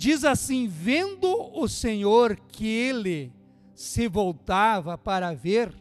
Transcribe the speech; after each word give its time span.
diz 0.00 0.24
assim: 0.24 0.66
vendo 0.66 1.28
o 1.52 1.68
Senhor 1.68 2.34
que 2.48 2.66
ele 2.66 3.30
se 3.74 4.08
voltava 4.08 4.96
para 4.96 5.34
ver, 5.34 5.74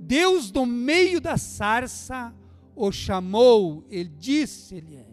Deus 0.00 0.50
do 0.50 0.66
meio 0.66 1.20
da 1.20 1.36
sarça 1.36 2.34
o 2.74 2.90
chamou, 2.90 3.84
ele 3.88 4.10
disse-lhe: 4.18 5.06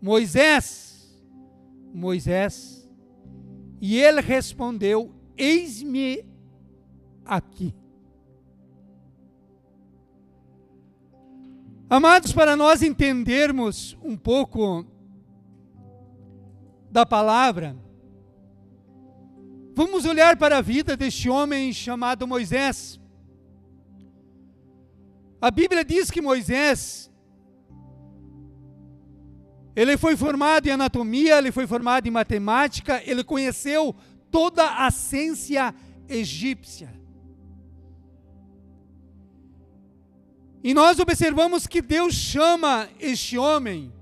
Moisés, 0.00 1.22
Moisés, 1.92 2.88
e 3.82 3.98
ele 3.98 4.22
respondeu: 4.22 5.14
Eis-me 5.36 6.24
aqui. 7.22 7.74
Amados, 11.90 12.32
para 12.32 12.56
nós 12.56 12.80
entendermos 12.82 13.94
um 14.02 14.16
pouco 14.16 14.86
da 16.94 17.04
palavra, 17.04 17.76
vamos 19.74 20.04
olhar 20.04 20.36
para 20.36 20.58
a 20.58 20.60
vida 20.60 20.96
deste 20.96 21.28
homem 21.28 21.72
chamado 21.72 22.24
Moisés. 22.24 23.00
A 25.40 25.50
Bíblia 25.50 25.84
diz 25.84 26.08
que 26.08 26.22
Moisés, 26.22 27.10
ele 29.74 29.96
foi 29.96 30.16
formado 30.16 30.68
em 30.68 30.70
anatomia, 30.70 31.36
ele 31.36 31.50
foi 31.50 31.66
formado 31.66 32.06
em 32.06 32.12
matemática, 32.12 33.02
ele 33.04 33.24
conheceu 33.24 33.92
toda 34.30 34.86
a 34.86 34.88
ciência 34.92 35.74
egípcia. 36.08 36.94
E 40.62 40.72
nós 40.72 41.00
observamos 41.00 41.66
que 41.66 41.82
Deus 41.82 42.14
chama 42.14 42.88
este 43.00 43.36
homem 43.36 43.92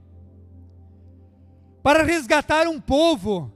para 1.83 2.05
resgatar 2.05 2.69
um 2.69 2.81
povo 2.81 3.53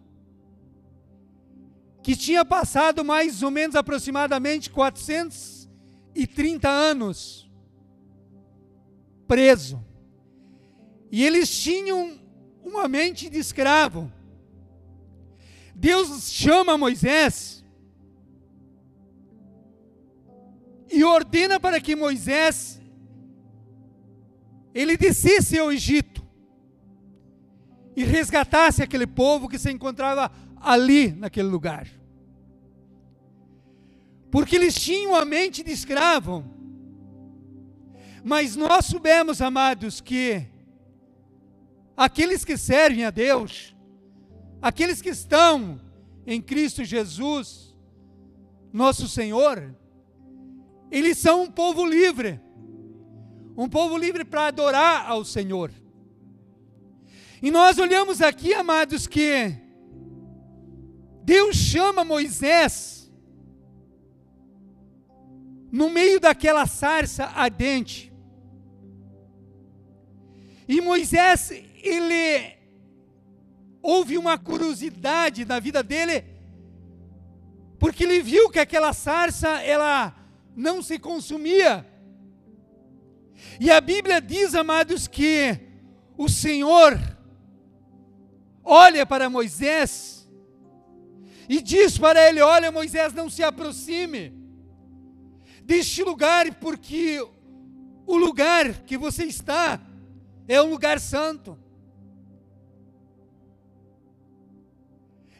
que 2.02 2.16
tinha 2.16 2.44
passado 2.44 3.04
mais 3.04 3.42
ou 3.42 3.50
menos 3.50 3.76
aproximadamente 3.76 4.70
430 4.70 6.68
anos 6.68 7.50
preso. 9.26 9.84
E 11.10 11.24
eles 11.24 11.50
tinham 11.50 12.18
uma 12.64 12.88
mente 12.88 13.30
de 13.30 13.38
escravo. 13.38 14.12
Deus 15.74 16.30
chama 16.32 16.76
Moisés 16.78 17.64
e 20.90 21.04
ordena 21.04 21.60
para 21.60 21.80
que 21.80 21.94
Moisés 21.94 22.80
ele 24.74 24.96
descesse 24.96 25.58
ao 25.58 25.72
Egito 25.72 26.25
e 27.96 28.04
resgatasse 28.04 28.82
aquele 28.82 29.06
povo 29.06 29.48
que 29.48 29.58
se 29.58 29.70
encontrava 29.70 30.30
ali 30.60 31.10
naquele 31.10 31.48
lugar. 31.48 31.88
Porque 34.30 34.54
eles 34.54 34.74
tinham 34.74 35.14
a 35.14 35.24
mente 35.24 35.62
de 35.62 35.72
escravo. 35.72 36.44
Mas 38.22 38.54
nós 38.54 38.84
soubemos, 38.84 39.40
amados, 39.40 40.00
que 40.00 40.46
aqueles 41.96 42.44
que 42.44 42.56
servem 42.56 43.04
a 43.04 43.10
Deus, 43.10 43.74
aqueles 44.60 45.00
que 45.00 45.08
estão 45.08 45.80
em 46.26 46.42
Cristo 46.42 46.84
Jesus, 46.84 47.74
nosso 48.72 49.08
Senhor, 49.08 49.74
eles 50.90 51.16
são 51.18 51.44
um 51.44 51.50
povo 51.50 51.84
livre 51.86 52.40
um 53.56 53.68
povo 53.68 53.96
livre 53.96 54.24
para 54.24 54.48
adorar 54.48 55.08
ao 55.08 55.24
Senhor. 55.24 55.70
E 57.46 57.50
nós 57.52 57.78
olhamos 57.78 58.20
aqui, 58.20 58.52
amados, 58.52 59.06
que 59.06 59.54
Deus 61.22 61.54
chama 61.54 62.02
Moisés 62.02 63.08
no 65.70 65.88
meio 65.88 66.18
daquela 66.18 66.66
sarça 66.66 67.26
ardente. 67.26 68.12
E 70.66 70.80
Moisés, 70.80 71.52
ele 71.84 72.52
houve 73.80 74.18
uma 74.18 74.36
curiosidade 74.36 75.44
na 75.44 75.60
vida 75.60 75.84
dele, 75.84 76.24
porque 77.78 78.02
ele 78.02 78.20
viu 78.22 78.50
que 78.50 78.58
aquela 78.58 78.92
sarça 78.92 79.62
ela 79.62 80.16
não 80.56 80.82
se 80.82 80.98
consumia. 80.98 81.86
E 83.60 83.70
a 83.70 83.80
Bíblia 83.80 84.20
diz, 84.20 84.52
amados, 84.56 85.06
que 85.06 85.60
o 86.18 86.28
Senhor 86.28 87.14
olha 88.66 89.06
para 89.06 89.30
Moisés 89.30 90.28
e 91.48 91.62
diz 91.62 91.96
para 91.96 92.28
ele: 92.28 92.40
Olha, 92.40 92.72
Moisés, 92.72 93.14
não 93.14 93.30
se 93.30 93.42
aproxime 93.42 94.34
deste 95.62 96.02
lugar, 96.02 96.52
porque 96.56 97.24
o 98.06 98.16
lugar 98.16 98.82
que 98.82 98.98
você 98.98 99.24
está 99.24 99.80
é 100.48 100.60
um 100.60 100.70
lugar 100.70 101.00
santo. 101.00 101.58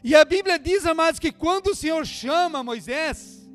E 0.03 0.15
a 0.15 0.23
Bíblia 0.23 0.57
diz, 0.57 0.85
amados, 0.85 1.19
que 1.19 1.31
quando 1.31 1.67
o 1.67 1.75
Senhor 1.75 2.05
chama 2.05 2.63
Moisés, 2.63 3.49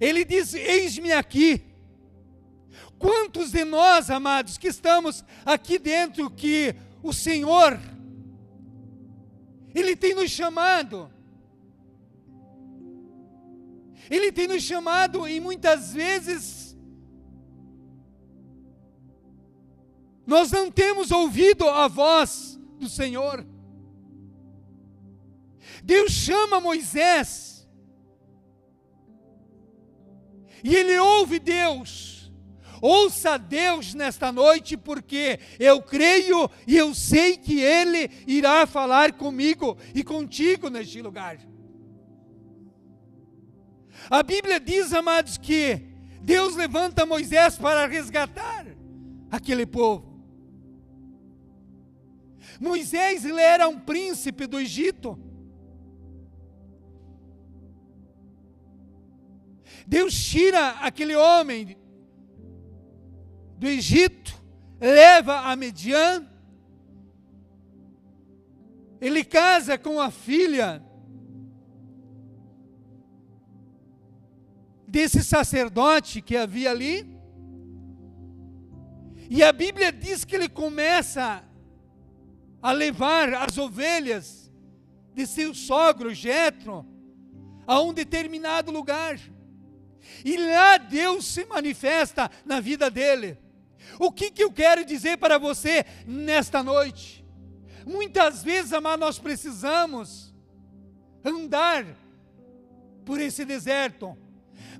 ele 0.00 0.24
diz: 0.24 0.54
Eis-me 0.54 1.12
aqui. 1.12 1.64
Quantos 2.98 3.52
de 3.52 3.64
nós, 3.64 4.10
amados, 4.10 4.58
que 4.58 4.68
estamos 4.68 5.24
aqui 5.44 5.78
dentro, 5.78 6.28
que 6.28 6.74
o 7.00 7.12
Senhor, 7.12 7.78
Ele 9.74 9.94
tem 9.94 10.14
nos 10.14 10.30
chamado, 10.30 11.10
Ele 14.10 14.32
tem 14.32 14.48
nos 14.48 14.62
chamado 14.62 15.28
e 15.28 15.38
muitas 15.38 15.92
vezes 15.92 16.76
nós 20.26 20.50
não 20.50 20.70
temos 20.70 21.10
ouvido 21.10 21.68
a 21.68 21.88
voz 21.88 22.58
do 22.78 22.88
Senhor. 22.88 23.46
Deus 25.82 26.12
chama 26.12 26.60
Moisés 26.60 27.48
e 30.62 30.74
ele 30.74 30.98
ouve 30.98 31.38
Deus. 31.38 32.17
Ouça 32.80 33.38
Deus 33.38 33.94
nesta 33.94 34.30
noite, 34.30 34.76
porque 34.76 35.38
eu 35.58 35.82
creio 35.82 36.50
e 36.66 36.76
eu 36.76 36.94
sei 36.94 37.36
que 37.36 37.60
Ele 37.60 38.10
irá 38.26 38.66
falar 38.66 39.12
comigo 39.12 39.76
e 39.94 40.02
contigo 40.02 40.68
neste 40.68 41.02
lugar. 41.02 41.38
A 44.10 44.22
Bíblia 44.22 44.60
diz, 44.60 44.92
amados, 44.92 45.36
que 45.36 45.80
Deus 46.22 46.54
levanta 46.56 47.04
Moisés 47.04 47.56
para 47.56 47.86
resgatar 47.86 48.66
aquele 49.30 49.66
povo. 49.66 50.08
Moisés 52.60 53.24
ele 53.24 53.40
era 53.40 53.68
um 53.68 53.78
príncipe 53.78 54.46
do 54.46 54.58
Egito. 54.58 55.18
Deus 59.86 60.14
tira 60.14 60.70
aquele 60.80 61.14
homem 61.16 61.76
do 63.58 63.66
Egito, 63.66 64.40
leva 64.80 65.40
a 65.40 65.56
Median. 65.56 66.26
Ele 69.00 69.24
casa 69.24 69.76
com 69.76 70.00
a 70.00 70.10
filha 70.10 70.82
desse 74.86 75.22
sacerdote 75.22 76.22
que 76.22 76.36
havia 76.36 76.70
ali. 76.70 77.06
E 79.28 79.42
a 79.42 79.52
Bíblia 79.52 79.92
diz 79.92 80.24
que 80.24 80.36
ele 80.36 80.48
começa 80.48 81.44
a 82.62 82.72
levar 82.72 83.34
as 83.34 83.58
ovelhas 83.58 84.50
de 85.14 85.26
seu 85.26 85.52
sogro 85.52 86.14
Jetro 86.14 86.86
a 87.66 87.80
um 87.80 87.92
determinado 87.92 88.70
lugar. 88.70 89.18
E 90.24 90.36
lá 90.36 90.78
Deus 90.78 91.26
se 91.26 91.44
manifesta 91.44 92.30
na 92.44 92.60
vida 92.60 92.90
dele. 92.90 93.36
O 93.98 94.12
que, 94.12 94.30
que 94.30 94.42
eu 94.42 94.52
quero 94.52 94.84
dizer 94.84 95.18
para 95.18 95.38
você 95.38 95.84
nesta 96.06 96.62
noite? 96.62 97.24
Muitas 97.86 98.42
vezes, 98.42 98.72
amado, 98.72 99.00
nós 99.00 99.18
precisamos 99.18 100.34
andar 101.24 101.86
por 103.04 103.20
esse 103.20 103.44
deserto, 103.44 104.16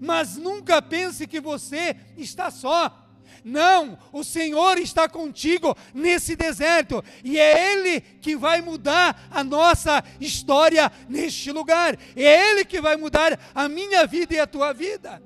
mas 0.01 0.37
nunca 0.37 0.83
pense 0.83 1.27
que 1.27 1.41
você 1.41 1.97
está 2.17 2.51
só. 2.51 3.07
Não, 3.45 3.99
o 4.13 4.23
Senhor 4.25 4.79
está 4.79 5.09
contigo 5.09 5.77
nesse 5.95 6.37
deserto 6.37 7.03
e 7.25 7.39
é 7.39 7.73
Ele 7.73 8.01
que 8.01 8.37
vai 8.37 8.61
mudar 8.61 9.29
a 9.31 9.43
nossa 9.43 10.05
história 10.21 10.91
neste 11.09 11.51
lugar, 11.51 11.99
é 12.15 12.51
Ele 12.51 12.65
que 12.65 12.81
vai 12.81 12.97
mudar 12.97 13.39
a 13.55 13.69
minha 13.69 14.07
vida 14.07 14.35
e 14.35 14.39
a 14.39 14.47
tua 14.47 14.73
vida. 14.73 15.23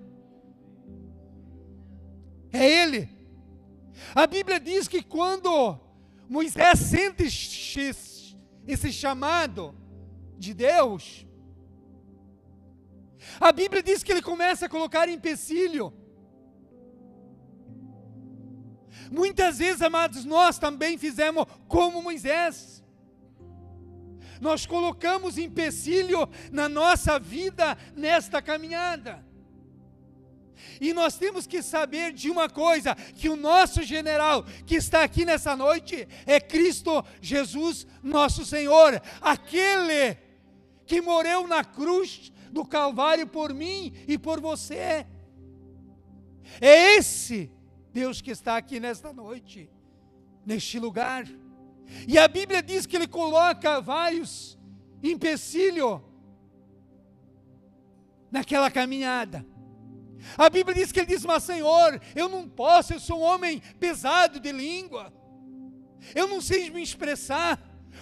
É 2.52 2.64
Ele. 2.64 3.08
A 4.14 4.26
Bíblia 4.26 4.58
diz 4.58 4.88
que 4.88 5.02
quando 5.02 5.78
Moisés 6.28 6.78
sente 6.78 7.24
esse 8.66 8.92
chamado 8.92 9.74
de 10.38 10.52
Deus, 10.54 11.26
a 13.40 13.52
Bíblia 13.52 13.82
diz 13.82 14.02
que 14.02 14.12
ele 14.12 14.22
começa 14.22 14.66
a 14.66 14.68
colocar 14.68 15.08
empecilho. 15.08 15.92
Muitas 19.10 19.58
vezes, 19.58 19.82
amados, 19.82 20.24
nós 20.24 20.58
também 20.58 20.96
fizemos 20.96 21.46
como 21.68 22.02
Moisés. 22.02 22.82
Nós 24.40 24.66
colocamos 24.66 25.38
empecilho 25.38 26.28
na 26.50 26.68
nossa 26.68 27.18
vida 27.18 27.76
nesta 27.94 28.42
caminhada. 28.42 29.24
E 30.80 30.92
nós 30.92 31.16
temos 31.16 31.46
que 31.46 31.62
saber 31.62 32.12
de 32.12 32.30
uma 32.30 32.48
coisa: 32.48 32.94
que 32.94 33.28
o 33.28 33.36
nosso 33.36 33.82
general 33.82 34.44
que 34.66 34.76
está 34.76 35.02
aqui 35.02 35.24
nessa 35.24 35.56
noite 35.56 36.08
é 36.26 36.40
Cristo 36.40 37.04
Jesus, 37.20 37.86
nosso 38.02 38.44
Senhor, 38.44 39.00
aquele 39.20 40.16
que 40.86 41.00
morreu 41.00 41.46
na 41.46 41.64
cruz 41.64 42.32
do 42.50 42.64
Calvário 42.64 43.26
por 43.26 43.54
mim 43.54 43.92
e 44.06 44.18
por 44.18 44.40
você. 44.40 45.06
É 46.60 46.96
esse 46.96 47.50
Deus 47.92 48.20
que 48.20 48.30
está 48.30 48.56
aqui 48.56 48.78
nesta 48.78 49.12
noite, 49.12 49.70
neste 50.44 50.78
lugar. 50.78 51.26
E 52.06 52.18
a 52.18 52.26
Bíblia 52.26 52.62
diz 52.62 52.86
que 52.86 52.96
ele 52.96 53.06
coloca 53.06 53.80
vários 53.80 54.58
empecilhos 55.02 56.00
naquela 58.30 58.70
caminhada. 58.70 59.44
A 60.36 60.48
Bíblia 60.48 60.74
diz 60.74 60.92
que 60.92 61.00
ele 61.00 61.06
diz: 61.06 61.24
Mas 61.24 61.42
Senhor, 61.44 62.00
eu 62.14 62.28
não 62.28 62.48
posso, 62.48 62.92
eu 62.92 63.00
sou 63.00 63.20
um 63.20 63.22
homem 63.22 63.60
pesado 63.78 64.38
de 64.40 64.52
língua, 64.52 65.12
eu 66.14 66.26
não 66.26 66.40
sei 66.40 66.70
me 66.70 66.82
expressar. 66.82 67.58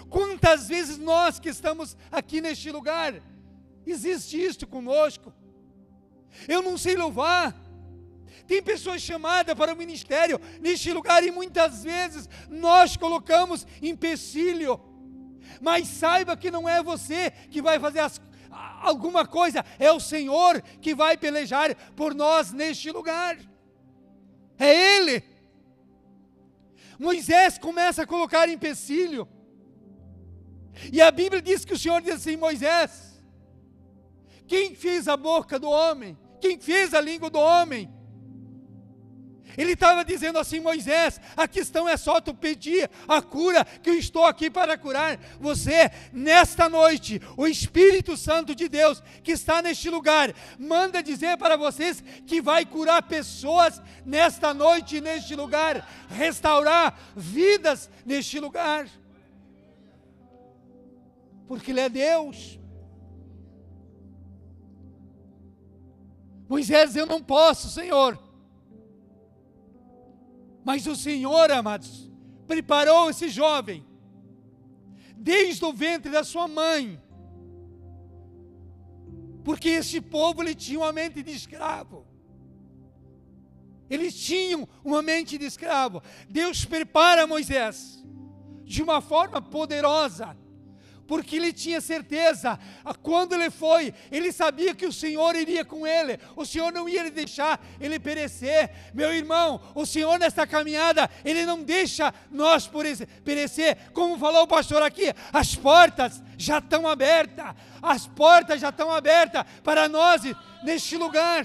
Quantas 0.09 0.69
vezes 0.69 0.99
nós 0.99 1.39
que 1.39 1.49
estamos 1.49 1.97
aqui 2.11 2.41
neste 2.41 2.71
lugar, 2.71 3.21
existe 3.87 4.41
isto 4.41 4.67
conosco? 4.67 5.33
Eu 6.49 6.63
não 6.63 6.79
sei 6.79 6.97
louvar. 6.97 7.55
Tem 8.47 8.63
pessoas 8.63 9.03
chamadas 9.03 9.55
para 9.55 9.73
o 9.73 9.77
ministério 9.77 10.41
neste 10.61 10.93
lugar 10.93 11.23
e 11.25 11.31
muitas 11.31 11.85
vezes 11.85 12.29
nós 12.49 12.97
colocamos 12.97 13.67
empecilho. 13.81 14.81
Mas 15.61 15.89
saiba 15.89 16.37
que 16.37 16.51
não 16.51 16.69
é 16.69 16.83
você 16.83 17.31
que 17.51 17.63
vai 17.63 17.79
fazer 17.79 18.01
as 18.01 18.21
alguma 18.51 19.27
coisa, 19.27 19.65
é 19.79 19.91
o 19.93 20.01
Senhor 20.01 20.63
que 20.81 20.95
vai 20.95 21.17
pelejar 21.17 21.75
por 21.95 22.15
nós 22.15 22.53
neste 22.53 22.91
lugar. 22.91 23.39
É 24.59 24.97
Ele. 24.97 25.23
Moisés 26.99 27.59
começa 27.59 28.03
a 28.03 28.07
colocar 28.07 28.49
empecilho. 28.49 29.27
E 30.93 31.01
a 31.01 31.11
Bíblia 31.11 31.41
diz 31.41 31.65
que 31.65 31.73
o 31.73 31.79
Senhor 31.79 32.01
diz 32.01 32.15
assim: 32.17 32.37
Moisés, 32.37 33.23
quem 34.47 34.75
fez 34.75 35.09
a 35.09 35.17
boca 35.17 35.59
do 35.59 35.69
homem? 35.69 36.19
Quem 36.41 36.59
fez 36.59 36.95
a 36.95 37.01
língua 37.01 37.31
do 37.31 37.39
homem? 37.39 37.91
Ele 39.57 39.73
estava 39.73 40.05
dizendo 40.05 40.39
assim: 40.39 40.61
Moisés, 40.61 41.21
a 41.37 41.47
questão 41.49 41.89
é 41.89 41.97
só 41.97 42.21
tu 42.21 42.35
pedir 42.35 42.91
a 43.07 43.21
cura, 43.21 43.65
que 43.65 43.91
eu 43.91 43.95
estou 43.95 44.25
aqui 44.25 44.51
para 44.51 44.77
curar 44.79 45.19
você. 45.41 45.91
Nesta 46.13 46.69
noite, 46.69 47.21
o 47.37 47.47
Espírito 47.47 48.17
Santo 48.17 48.55
de 48.55 48.69
Deus, 48.69 49.03
que 49.23 49.33
está 49.33 49.61
neste 49.61 49.89
lugar, 49.91 50.35
manda 50.59 51.03
dizer 51.03 51.37
para 51.37 51.57
vocês 51.57 52.03
que 52.27 52.41
vai 52.41 52.65
curar 52.65 53.03
pessoas 53.03 53.81
nesta 54.05 54.55
noite, 54.55 55.01
neste 55.01 55.35
lugar, 55.35 55.89
restaurar 56.09 56.99
vidas 57.17 57.91
neste 58.05 58.39
lugar. 58.39 58.89
Porque 61.47 61.73
Ele 61.73 61.81
é 61.81 61.89
Deus. 61.89 62.59
Moisés, 66.49 66.97
eu 66.97 67.07
não 67.07 67.23
posso, 67.23 67.69
Senhor 67.69 68.30
mas 70.65 70.87
o 70.87 70.95
Senhor, 70.95 71.51
amados, 71.51 72.11
preparou 72.47 73.11
esse 73.11 73.29
jovem, 73.29 73.87
desde 75.17 75.65
o 75.65 75.73
ventre 75.73 76.11
da 76.11 76.25
sua 76.25 76.49
mãe, 76.49 77.01
porque 79.45 79.69
este 79.69 80.01
povo 80.01 80.43
ele 80.43 80.55
tinha 80.55 80.79
uma 80.79 80.93
mente 80.93 81.23
de 81.23 81.33
escravo. 81.33 82.07
Eles 83.89 84.15
tinham 84.15 84.69
uma 84.85 85.03
mente 85.03 85.37
de 85.37 85.47
escravo. 85.47 86.01
Deus 86.29 86.65
prepara 86.65 87.27
Moisés 87.27 88.05
de 88.65 88.83
uma 88.83 89.01
forma 89.01 89.43
poderosa 89.43 90.37
porque 91.11 91.35
ele 91.35 91.53
tinha 91.53 91.81
certeza, 91.81 92.57
quando 93.03 93.33
ele 93.33 93.51
foi, 93.51 93.93
ele 94.13 94.31
sabia 94.31 94.73
que 94.73 94.87
o 94.87 94.93
Senhor 94.93 95.35
iria 95.35 95.65
com 95.65 95.85
ele, 95.85 96.21
o 96.37 96.47
Senhor 96.47 96.73
não 96.73 96.89
ia 96.89 97.11
deixar 97.11 97.61
ele 97.81 97.99
perecer. 97.99 98.71
Meu 98.95 99.13
irmão, 99.13 99.61
o 99.75 99.85
Senhor 99.85 100.21
nesta 100.21 100.47
caminhada, 100.47 101.11
ele 101.25 101.45
não 101.45 101.65
deixa 101.65 102.15
nós 102.31 102.71
perecer, 103.25 103.91
como 103.93 104.17
falou 104.21 104.43
o 104.43 104.47
pastor 104.47 104.85
aqui, 104.85 105.13
as 105.33 105.57
portas 105.57 106.23
já 106.39 106.59
estão 106.59 106.87
abertas, 106.87 107.57
as 107.83 108.07
portas 108.07 108.61
já 108.61 108.69
estão 108.69 108.93
abertas 108.93 109.45
para 109.65 109.89
nós 109.89 110.23
neste 110.63 110.97
lugar. 110.97 111.45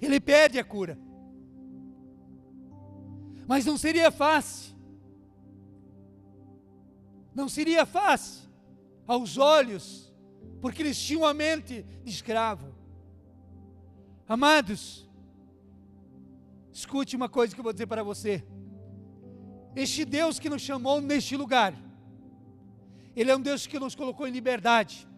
Ele 0.00 0.18
pede 0.18 0.58
a 0.58 0.64
cura. 0.64 1.11
Mas 3.46 3.64
não 3.64 3.76
seria 3.76 4.10
fácil. 4.10 4.74
Não 7.34 7.48
seria 7.48 7.86
fácil 7.86 8.48
aos 9.06 9.36
olhos, 9.38 10.12
porque 10.60 10.82
eles 10.82 11.00
tinham 11.00 11.24
a 11.24 11.34
mente 11.34 11.84
de 12.04 12.10
escravo. 12.10 12.72
Amados, 14.28 15.08
escute 16.72 17.16
uma 17.16 17.28
coisa 17.28 17.54
que 17.54 17.60
eu 17.60 17.64
vou 17.64 17.72
dizer 17.72 17.86
para 17.86 18.02
você. 18.02 18.44
Este 19.74 20.04
Deus 20.04 20.38
que 20.38 20.50
nos 20.50 20.62
chamou 20.62 21.00
neste 21.00 21.36
lugar, 21.36 21.74
Ele 23.16 23.30
é 23.30 23.36
um 23.36 23.40
Deus 23.40 23.66
que 23.66 23.78
nos 23.78 23.94
colocou 23.94 24.26
em 24.26 24.30
liberdade. 24.30 25.08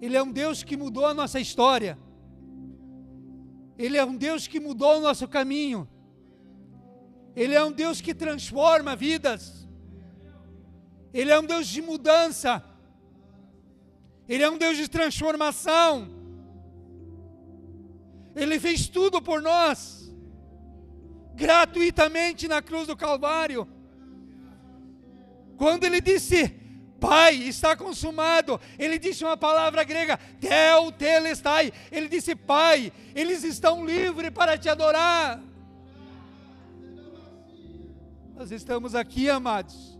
Ele 0.00 0.16
é 0.16 0.22
um 0.22 0.32
Deus 0.32 0.62
que 0.62 0.76
mudou 0.76 1.06
a 1.06 1.14
nossa 1.14 1.38
história. 1.40 1.98
Ele 3.78 3.96
é 3.96 4.04
um 4.04 4.16
Deus 4.16 4.46
que 4.46 4.60
mudou 4.60 4.98
o 4.98 5.00
nosso 5.00 5.26
caminho. 5.26 5.88
Ele 7.36 7.54
é 7.54 7.64
um 7.64 7.72
Deus 7.72 8.00
que 8.00 8.14
transforma 8.14 8.94
vidas. 8.94 9.66
Ele 11.12 11.30
é 11.30 11.38
um 11.38 11.44
Deus 11.44 11.66
de 11.66 11.82
mudança. 11.82 12.62
Ele 14.28 14.42
é 14.42 14.50
um 14.50 14.58
Deus 14.58 14.76
de 14.76 14.88
transformação. 14.88 16.10
Ele 18.34 18.58
fez 18.58 18.88
tudo 18.88 19.22
por 19.22 19.40
nós, 19.40 20.12
gratuitamente 21.34 22.48
na 22.48 22.60
cruz 22.60 22.86
do 22.86 22.96
Calvário. 22.96 23.68
Quando 25.56 25.84
ele 25.84 26.00
disse, 26.00 26.48
Pai, 26.98 27.34
está 27.36 27.76
consumado, 27.76 28.60
ele 28.78 28.98
disse 28.98 29.22
uma 29.24 29.36
palavra 29.36 29.84
grega, 29.84 30.18
Tel 30.40 30.90
telestai. 30.90 31.72
Ele 31.92 32.08
disse, 32.08 32.34
Pai, 32.34 32.92
eles 33.14 33.44
estão 33.44 33.86
livres 33.86 34.30
para 34.30 34.58
te 34.58 34.68
adorar. 34.68 35.40
Nós 38.34 38.50
estamos 38.50 38.94
aqui, 38.96 39.30
amados. 39.30 39.96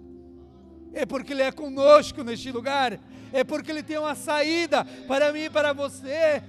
É 0.92 1.06
porque 1.06 1.32
Ele 1.32 1.42
é 1.42 1.52
conosco 1.52 2.22
neste 2.24 2.50
lugar. 2.50 2.98
É 3.32 3.44
porque 3.44 3.70
Ele 3.70 3.82
tem 3.82 3.96
uma 3.96 4.14
saída 4.14 4.84
para 5.06 5.32
mim 5.32 5.44
e 5.44 5.50
para 5.50 5.72
você. 5.72 6.42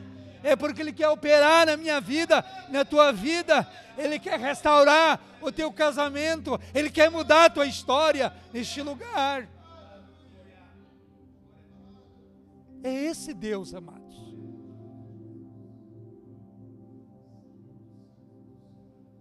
É 0.43 0.55
porque 0.55 0.81
Ele 0.81 0.91
quer 0.91 1.09
operar 1.09 1.67
na 1.67 1.77
minha 1.77 2.01
vida, 2.01 2.43
na 2.69 2.83
tua 2.83 3.11
vida. 3.11 3.67
Ele 3.97 4.19
quer 4.19 4.39
restaurar 4.39 5.19
o 5.41 5.51
teu 5.51 5.71
casamento. 5.71 6.59
Ele 6.73 6.89
quer 6.89 7.09
mudar 7.09 7.45
a 7.45 7.49
tua 7.49 7.67
história 7.67 8.33
neste 8.51 8.81
lugar. 8.81 9.47
É 12.83 12.91
esse 12.91 13.33
Deus, 13.33 13.73
amados. 13.73 14.05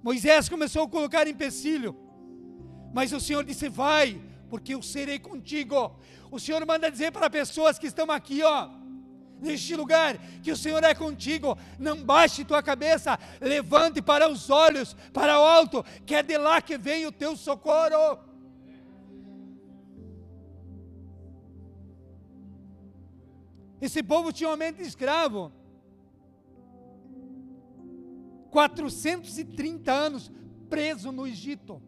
Moisés 0.03 0.51
começou 0.51 0.85
a 0.85 0.89
colocar 0.89 1.27
empecilho. 1.27 2.04
Mas 2.95 3.13
o 3.13 3.21
Senhor 3.21 3.45
disse: 3.45 3.69
Vai, 3.69 4.23
porque 4.49 4.73
eu 4.73 4.81
serei 4.81 5.19
contigo. 5.19 5.99
O 6.31 6.39
Senhor 6.39 6.65
manda 6.65 6.91
dizer 6.91 7.11
para 7.11 7.29
pessoas 7.29 7.77
que 7.77 7.89
estão 7.89 8.09
aqui, 8.11 8.41
ó, 8.45 8.69
neste 9.41 9.75
lugar, 9.75 10.17
que 10.43 10.53
o 10.53 10.57
Senhor 10.57 10.83
é 10.85 10.95
contigo. 10.95 11.59
Não 11.77 11.97
baixe 12.03 12.45
tua 12.45 12.63
cabeça, 12.63 13.19
levante 13.41 14.01
para 14.01 14.29
os 14.31 14.49
olhos, 14.49 14.95
para 15.13 15.39
o 15.41 15.43
alto, 15.43 15.85
que 16.07 16.15
é 16.15 16.23
de 16.23 16.39
lá 16.39 16.63
que 16.63 16.79
vem 16.79 17.05
o 17.05 17.11
teu 17.11 17.37
socorro. 17.37 18.19
Esse 23.81 24.05
povo 24.05 24.33
tinha 24.33 24.49
uma 24.49 24.57
mente 24.57 24.77
de 24.77 24.85
escravo. 24.85 25.53
430 28.53 29.93
anos 29.93 30.31
preso 30.71 31.11
no 31.11 31.27
Egito. 31.27 31.83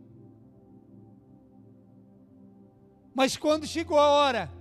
Mas 3.17 3.35
quando 3.35 3.67
chegou 3.67 3.99
a 3.99 4.11
hora, 4.11 4.53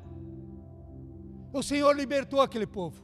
o 1.51 1.61
Senhor 1.61 1.93
libertou 1.93 2.39
aquele 2.39 2.65
povo. 2.65 3.03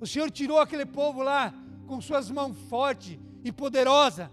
O 0.00 0.06
Senhor 0.06 0.28
tirou 0.32 0.58
aquele 0.58 0.84
povo 0.84 1.22
lá 1.22 1.54
com 1.86 2.00
suas 2.00 2.28
mãos 2.28 2.58
fortes 2.68 3.16
e 3.44 3.52
poderosas. 3.52 4.28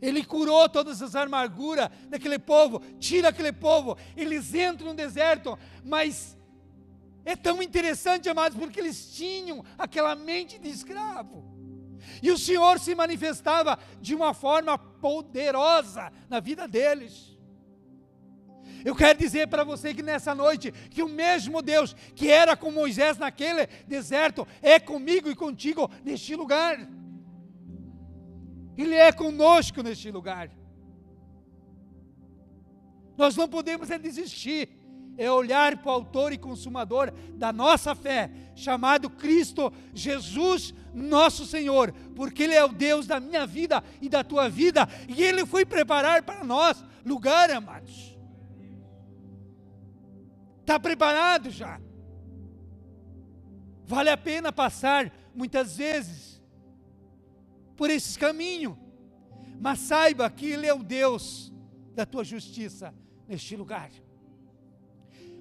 Ele 0.00 0.24
curou 0.24 0.66
todas 0.66 1.02
as 1.02 1.14
amarguras 1.14 1.90
daquele 2.08 2.38
povo, 2.38 2.80
tira 2.98 3.28
aquele 3.28 3.52
povo, 3.52 3.98
eles 4.16 4.54
entram 4.54 4.88
no 4.88 4.94
deserto, 4.94 5.58
mas 5.84 6.38
é 7.22 7.36
tão 7.36 7.62
interessante, 7.62 8.30
amados, 8.30 8.56
porque 8.58 8.80
eles 8.80 9.14
tinham 9.14 9.62
aquela 9.76 10.16
mente 10.16 10.58
de 10.58 10.70
escravo. 10.70 11.51
E 12.22 12.30
o 12.30 12.38
Senhor 12.38 12.78
se 12.78 12.94
manifestava 12.94 13.78
de 14.00 14.14
uma 14.14 14.34
forma 14.34 14.76
poderosa 14.76 16.12
na 16.28 16.40
vida 16.40 16.66
deles. 16.66 17.32
Eu 18.84 18.96
quero 18.96 19.18
dizer 19.18 19.48
para 19.48 19.64
você 19.64 19.94
que 19.94 20.02
nessa 20.02 20.34
noite, 20.34 20.72
que 20.72 21.02
o 21.02 21.08
mesmo 21.08 21.62
Deus 21.62 21.94
que 22.14 22.30
era 22.30 22.56
com 22.56 22.70
Moisés 22.70 23.16
naquele 23.16 23.66
deserto, 23.86 24.46
é 24.60 24.80
comigo 24.80 25.30
e 25.30 25.36
contigo 25.36 25.90
neste 26.04 26.34
lugar. 26.34 26.88
Ele 28.76 28.94
é 28.94 29.12
conosco 29.12 29.82
neste 29.82 30.10
lugar. 30.10 30.50
Nós 33.16 33.36
não 33.36 33.48
podemos 33.48 33.90
é 33.90 33.98
desistir, 33.98 34.68
é 35.16 35.30
olhar 35.30 35.76
para 35.78 35.90
o 35.90 35.94
autor 35.94 36.32
e 36.32 36.38
consumador 36.38 37.12
da 37.34 37.52
nossa 37.52 37.94
fé, 37.94 38.30
chamado 38.54 39.10
Cristo 39.10 39.72
Jesus, 39.94 40.74
nosso 40.94 41.46
Senhor, 41.46 41.92
porque 42.14 42.44
Ele 42.44 42.54
é 42.54 42.64
o 42.64 42.72
Deus 42.72 43.06
da 43.06 43.20
minha 43.20 43.46
vida 43.46 43.82
e 44.00 44.08
da 44.08 44.24
tua 44.24 44.48
vida, 44.48 44.88
e 45.08 45.22
Ele 45.22 45.44
foi 45.46 45.64
preparar 45.64 46.22
para 46.22 46.44
nós 46.44 46.82
lugar, 47.04 47.50
amados. 47.50 48.16
Está 50.60 50.78
preparado 50.78 51.50
já. 51.50 51.80
Vale 53.84 54.10
a 54.10 54.16
pena 54.16 54.52
passar 54.52 55.12
muitas 55.34 55.76
vezes 55.76 56.40
por 57.76 57.90
esse 57.90 58.18
caminho, 58.18 58.78
mas 59.60 59.80
saiba 59.80 60.30
que 60.30 60.46
Ele 60.46 60.66
é 60.66 60.72
o 60.72 60.82
Deus 60.82 61.52
da 61.94 62.06
tua 62.06 62.24
justiça 62.24 62.94
neste 63.28 63.56
lugar. 63.56 63.90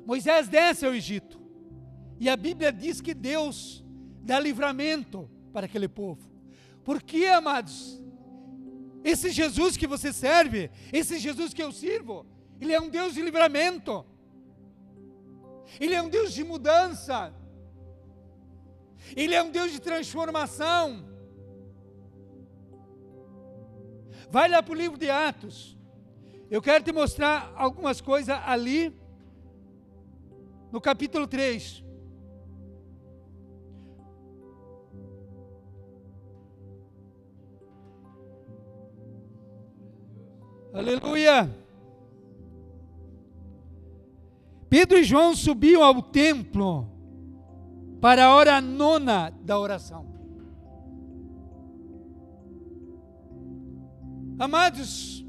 Moisés 0.06 0.48
desce 0.48 0.86
ao 0.86 0.94
Egito 0.94 1.40
e 2.20 2.30
a 2.30 2.36
Bíblia 2.36 2.72
diz 2.72 3.02
que 3.02 3.14
Deus 3.14 3.84
dá 4.22 4.40
livramento 4.40 5.30
para 5.54 5.66
aquele 5.66 5.88
povo. 5.88 6.30
Por 6.84 7.02
que, 7.02 7.26
amados? 7.28 8.02
Esse 9.04 9.32
Jesus 9.32 9.78
que 9.78 9.88
você 9.88 10.14
serve, 10.14 10.70
esse 10.92 11.18
Jesus 11.20 11.54
que 11.54 11.64
eu 11.64 11.72
sirvo, 11.72 12.26
ele 12.60 12.74
é 12.74 12.80
um 12.80 12.90
Deus 12.90 13.14
de 13.14 13.22
livramento. 13.22 14.06
Ele 15.80 15.96
é 15.96 16.02
um 16.02 16.10
Deus 16.10 16.34
de 16.34 16.44
mudança. 16.44 17.34
Ele 19.16 19.34
é 19.34 19.42
um 19.42 19.52
Deus 19.52 19.72
de 19.72 19.82
transformação. 19.82 21.08
Vai 24.30 24.48
lá 24.48 24.62
para 24.62 24.74
o 24.74 24.78
livro 24.78 24.98
de 24.98 25.10
Atos. 25.10 25.78
Eu 26.50 26.62
quero 26.62 26.84
te 26.84 26.92
mostrar 26.92 27.52
algumas 27.56 28.00
coisas 28.00 28.38
ali, 28.46 28.96
no 30.72 30.80
capítulo 30.80 31.28
3. 31.28 31.84
Aleluia. 40.74 41.54
Pedro 44.70 44.98
e 44.98 45.04
João 45.04 45.36
subiam 45.36 45.84
ao 45.84 46.02
templo 46.02 46.88
para 48.00 48.26
a 48.26 48.36
hora 48.36 48.62
nona 48.62 49.30
da 49.30 49.60
oração. 49.60 50.10
Amados, 54.40 55.26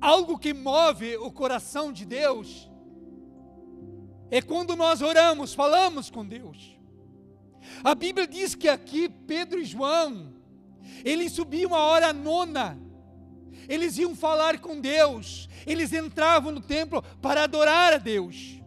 algo 0.00 0.36
que 0.36 0.52
move 0.52 1.16
o 1.18 1.30
coração 1.30 1.92
de 1.92 2.04
Deus 2.04 2.68
é 4.30 4.42
quando 4.42 4.76
nós 4.76 5.02
oramos, 5.02 5.54
falamos 5.54 6.10
com 6.10 6.24
Deus. 6.24 6.78
A 7.82 7.94
Bíblia 7.94 8.26
diz 8.26 8.54
que 8.54 8.68
aqui 8.68 9.08
Pedro 9.08 9.60
e 9.60 9.64
João, 9.64 10.34
eles 11.04 11.32
subiam 11.32 11.74
a 11.74 11.80
hora 11.80 12.12
nona 12.12 12.86
eles 13.68 13.98
iam 13.98 14.14
falar 14.14 14.58
com 14.58 14.80
Deus, 14.80 15.48
eles 15.66 15.92
entravam 15.92 16.52
no 16.52 16.60
templo 16.60 17.02
para 17.20 17.44
adorar 17.44 17.92
a 17.92 17.98
Deus. 17.98 18.60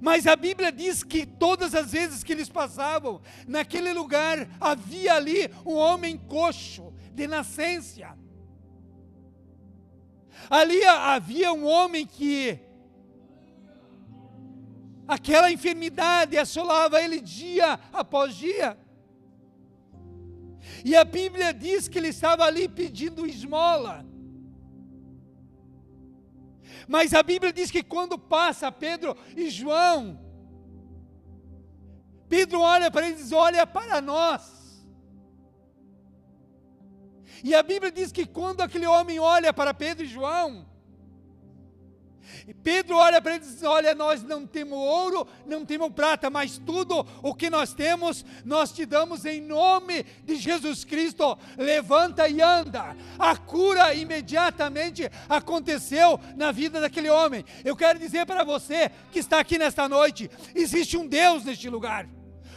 Mas 0.00 0.26
a 0.26 0.36
Bíblia 0.36 0.70
diz 0.70 1.02
que 1.02 1.26
todas 1.26 1.74
as 1.74 1.90
vezes 1.90 2.22
que 2.22 2.32
eles 2.32 2.48
passavam, 2.48 3.20
naquele 3.46 3.92
lugar 3.92 4.48
havia 4.60 5.14
ali 5.14 5.50
um 5.66 5.74
homem 5.74 6.16
coxo, 6.16 6.94
de 7.12 7.26
nascença. 7.26 8.16
Ali 10.48 10.84
havia 10.84 11.52
um 11.52 11.66
homem 11.66 12.06
que 12.06 12.60
aquela 15.08 15.50
enfermidade 15.50 16.36
assolava 16.36 17.00
ele 17.02 17.20
dia 17.20 17.80
após 17.92 18.34
dia. 18.36 18.78
E 20.84 20.94
a 20.94 21.02
Bíblia 21.02 21.52
diz 21.54 21.88
que 21.88 21.96
ele 21.98 22.08
estava 22.08 22.44
ali 22.44 22.68
pedindo 22.68 23.26
esmola. 23.26 24.06
Mas 26.86 27.14
a 27.14 27.22
Bíblia 27.22 27.52
diz 27.52 27.70
que 27.70 27.82
quando 27.82 28.18
passa 28.18 28.70
Pedro 28.70 29.16
e 29.34 29.50
João, 29.50 30.20
Pedro 32.28 32.60
olha 32.60 32.90
para 32.90 33.08
eles, 33.08 33.32
olha 33.32 33.66
para 33.66 34.00
nós. 34.02 34.86
E 37.42 37.54
a 37.54 37.62
Bíblia 37.62 37.90
diz 37.90 38.12
que 38.12 38.26
quando 38.26 38.60
aquele 38.60 38.86
homem 38.86 39.18
olha 39.18 39.52
para 39.52 39.72
Pedro 39.72 40.04
e 40.04 40.08
João, 40.08 40.66
e 42.46 42.54
Pedro 42.54 42.96
olha 42.96 43.20
para 43.20 43.34
ele 43.34 43.44
e 43.44 43.48
diz: 43.48 43.62
Olha, 43.62 43.94
nós 43.94 44.22
não 44.22 44.46
temos 44.46 44.78
ouro, 44.78 45.26
não 45.46 45.64
temos 45.64 45.92
prata, 45.92 46.30
mas 46.30 46.58
tudo 46.58 47.06
o 47.22 47.34
que 47.34 47.50
nós 47.50 47.72
temos, 47.74 48.24
nós 48.44 48.72
te 48.72 48.86
damos 48.86 49.24
em 49.24 49.40
nome 49.40 50.04
de 50.24 50.36
Jesus 50.36 50.84
Cristo. 50.84 51.38
Levanta 51.56 52.28
e 52.28 52.40
anda. 52.40 52.96
A 53.18 53.36
cura 53.36 53.94
imediatamente 53.94 55.10
aconteceu 55.28 56.20
na 56.36 56.52
vida 56.52 56.80
daquele 56.80 57.10
homem. 57.10 57.44
Eu 57.64 57.76
quero 57.76 57.98
dizer 57.98 58.26
para 58.26 58.44
você 58.44 58.90
que 59.12 59.18
está 59.18 59.40
aqui 59.40 59.58
nesta 59.58 59.88
noite: 59.88 60.30
existe 60.54 60.96
um 60.96 61.06
Deus 61.06 61.44
neste 61.44 61.68
lugar 61.68 62.08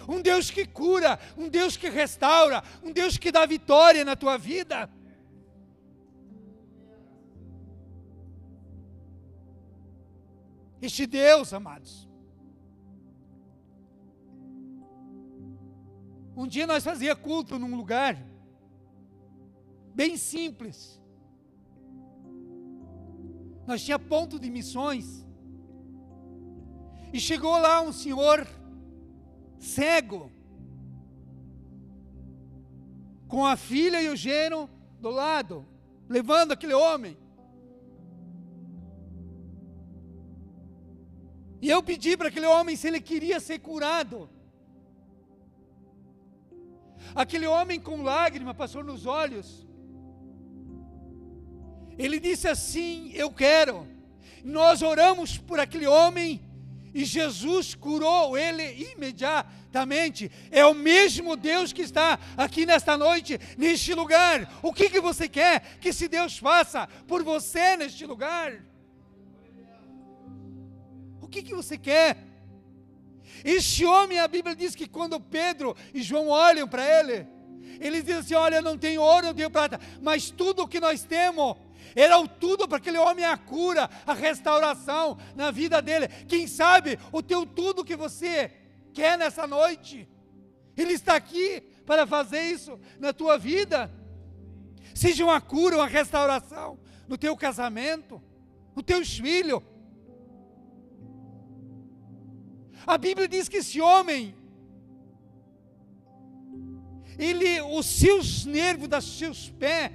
um 0.08 0.20
Deus 0.22 0.50
que 0.50 0.66
cura, 0.66 1.18
um 1.38 1.48
Deus 1.48 1.78
que 1.78 1.88
restaura, 1.88 2.64
um 2.84 2.92
Deus 2.92 3.18
que 3.18 3.32
dá 3.32 3.46
vitória 3.46 4.04
na 4.04 4.16
tua 4.16 4.38
vida. 4.38 4.90
Este 10.82 11.06
Deus, 11.06 11.54
amados. 11.54 12.10
Um 16.36 16.48
dia 16.48 16.66
nós 16.66 16.84
fazia 16.84 17.16
culto 17.16 17.60
num 17.60 17.76
lugar 17.76 18.18
bem 19.94 20.18
simples. 20.18 21.00
Nós 23.68 23.84
tinha 23.84 24.00
ponto 24.00 24.40
de 24.40 24.50
missões. 24.50 25.26
E 27.14 27.20
chegou 27.20 27.58
lá 27.60 27.82
um 27.82 27.92
senhor 27.92 28.48
cego, 29.60 30.32
com 33.28 33.46
a 33.46 33.56
filha 33.56 34.02
e 34.02 34.10
o 34.10 34.16
gênero 34.16 34.70
do 35.00 35.10
lado, 35.10 35.66
levando 36.10 36.54
aquele 36.54 36.74
homem. 36.74 37.18
E 41.62 41.70
eu 41.70 41.84
pedi 41.84 42.18
para 42.18 42.30
aquele 42.30 42.48
homem 42.48 42.76
se 42.76 42.88
ele 42.88 43.00
queria 43.00 43.40
ser 43.40 43.60
curado. 43.60 44.30
Aquele 47.14 47.46
homem 47.46 47.80
com 47.80 48.02
lágrima 48.02 48.54
passou 48.54 48.84
nos 48.84 49.06
olhos. 49.06 49.68
Ele 51.98 52.20
disse 52.20 52.48
assim: 52.48 53.12
Eu 53.14 53.32
quero. 53.32 53.88
Nós 54.44 54.82
oramos 54.82 55.38
por 55.38 55.60
aquele 55.60 55.86
homem 55.86 56.42
e 56.94 57.06
Jesus 57.06 57.76
curou 57.76 58.38
ele 58.38 58.92
imediatamente. 58.94 60.32
É 60.50 60.66
o 60.66 60.74
mesmo 60.74 61.36
Deus 61.36 61.72
que 61.72 61.84
está 61.84 62.20
aqui 62.36 62.66
nesta 62.66 62.98
noite, 62.98 63.40
neste 63.58 63.94
lugar. 63.94 64.52
O 64.62 64.74
que, 64.74 64.90
que 64.90 65.00
você 65.00 65.30
quer 65.30 65.78
que 65.80 65.90
esse 65.90 66.08
Deus 66.08 66.38
faça 66.38 66.88
por 67.08 67.24
você 67.24 67.78
neste 67.78 68.06
lugar? 68.06 68.71
Que, 71.32 71.42
que 71.42 71.56
você 71.56 71.78
quer? 71.78 72.18
Este 73.44 73.86
homem, 73.86 74.20
a 74.20 74.28
Bíblia 74.28 74.56
diz 74.56 74.76
que 74.76 74.88
quando 74.88 75.20
Pedro 75.20 75.76
e 75.94 76.04
João 76.04 76.28
olham 76.28 76.68
para 76.68 76.86
ele, 77.00 77.26
eles 77.80 78.04
dizem 78.04 78.20
assim: 78.20 78.34
Olha, 78.36 78.58
eu 78.58 78.62
não 78.62 78.78
tenho 78.78 79.02
ouro, 79.02 79.28
não 79.28 79.34
tenho 79.34 79.50
prata, 79.50 79.80
mas 80.02 80.30
tudo 80.30 80.64
o 80.64 80.68
que 80.68 80.80
nós 80.80 81.04
temos 81.04 81.56
era 81.96 82.20
o 82.20 82.28
tudo 82.28 82.68
para 82.68 82.78
aquele 82.78 82.98
homem 82.98 83.26
a 83.26 83.38
cura, 83.38 83.90
a 84.06 84.14
restauração 84.14 85.18
na 85.36 85.50
vida 85.50 85.82
dele. 85.82 86.08
Quem 86.28 86.48
sabe 86.48 87.00
o 87.12 87.24
teu 87.24 87.46
tudo 87.46 87.84
que 87.84 87.96
você 87.96 88.52
quer 88.94 89.18
nessa 89.18 89.48
noite, 89.48 90.08
ele 90.78 90.94
está 90.94 91.16
aqui 91.16 91.62
para 91.86 92.06
fazer 92.06 92.42
isso 92.44 92.80
na 93.00 93.12
tua 93.12 93.38
vida. 93.38 93.92
Seja 94.94 95.24
uma 95.24 95.42
cura, 95.42 95.78
uma 95.78 95.88
restauração 95.88 96.80
no 97.08 97.18
teu 97.18 97.36
casamento, 97.36 98.22
no 98.76 98.84
teus 98.84 99.18
filhos. 99.18 99.62
A 102.86 102.98
Bíblia 102.98 103.28
diz 103.28 103.48
que 103.48 103.58
esse 103.58 103.80
homem, 103.80 104.36
ele, 107.18 107.62
os 107.62 107.86
seus 107.86 108.46
nervos 108.46 108.88
dos 108.88 109.18
seus 109.18 109.50
pés, 109.50 109.92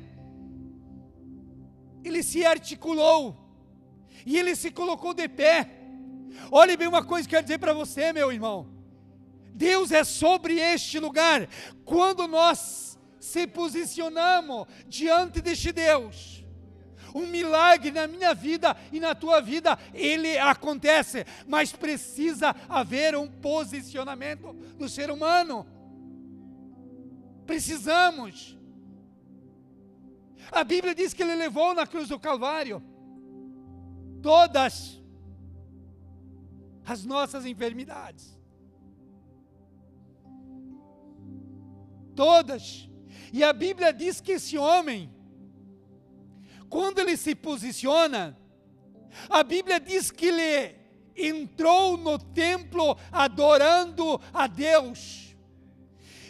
ele 2.05 2.23
se 2.23 2.45
articulou 2.47 3.37
e 4.25 4.38
ele 4.38 4.55
se 4.55 4.71
colocou 4.71 5.12
de 5.12 5.28
pé. 5.28 5.71
Olhe 6.50 6.76
bem 6.76 6.87
uma 6.87 7.05
coisa 7.05 7.28
que 7.28 7.35
eu 7.35 7.38
quero 7.38 7.47
dizer 7.47 7.59
para 7.59 7.73
você, 7.73 8.12
meu 8.12 8.31
irmão. 8.33 8.69
Deus 9.52 9.90
é 9.90 10.05
sobre 10.05 10.61
este 10.61 10.99
lugar. 10.99 11.49
Quando 11.85 12.28
nós 12.28 12.99
se 13.19 13.47
posicionamos 13.47 14.66
diante 14.87 15.40
deste 15.40 15.73
Deus, 15.73 16.36
um 17.16 17.26
milagre 17.26 17.90
na 17.90 18.06
minha 18.06 18.35
vida 18.35 18.76
e 18.92 19.00
na 19.00 19.14
tua 19.14 19.40
vida, 19.40 19.78
ele 19.94 20.37
acontece, 20.37 21.25
mas 21.49 21.73
precisa 21.73 22.54
haver 22.68 23.16
um 23.16 23.26
posicionamento 23.26 24.52
do 24.76 24.87
ser 24.87 25.11
humano. 25.11 25.66
Precisamos. 27.46 28.58
A 30.52 30.62
Bíblia 30.62 30.94
diz 30.94 31.14
que 31.14 31.23
ele 31.23 31.35
levou 31.35 31.73
na 31.75 31.87
cruz 31.87 32.08
do 32.08 32.20
Calvário 32.20 32.82
todas 34.23 35.02
as 36.85 37.02
nossas 37.02 37.46
enfermidades. 37.46 38.38
Todas. 42.14 42.90
E 43.32 43.42
a 43.42 43.54
Bíblia 43.54 43.90
diz 43.92 44.20
que 44.20 44.32
esse 44.32 44.58
homem, 44.58 45.15
quando 46.68 46.99
ele 46.99 47.16
se 47.16 47.35
posiciona, 47.35 48.37
a 49.28 49.42
Bíblia 49.42 49.80
diz 49.80 50.11
que 50.11 50.26
ele 50.26 50.76
entrou 51.16 51.96
no 51.96 52.18
templo 52.18 52.96
adorando 53.11 54.20
a 54.32 54.46
Deus. 54.46 55.26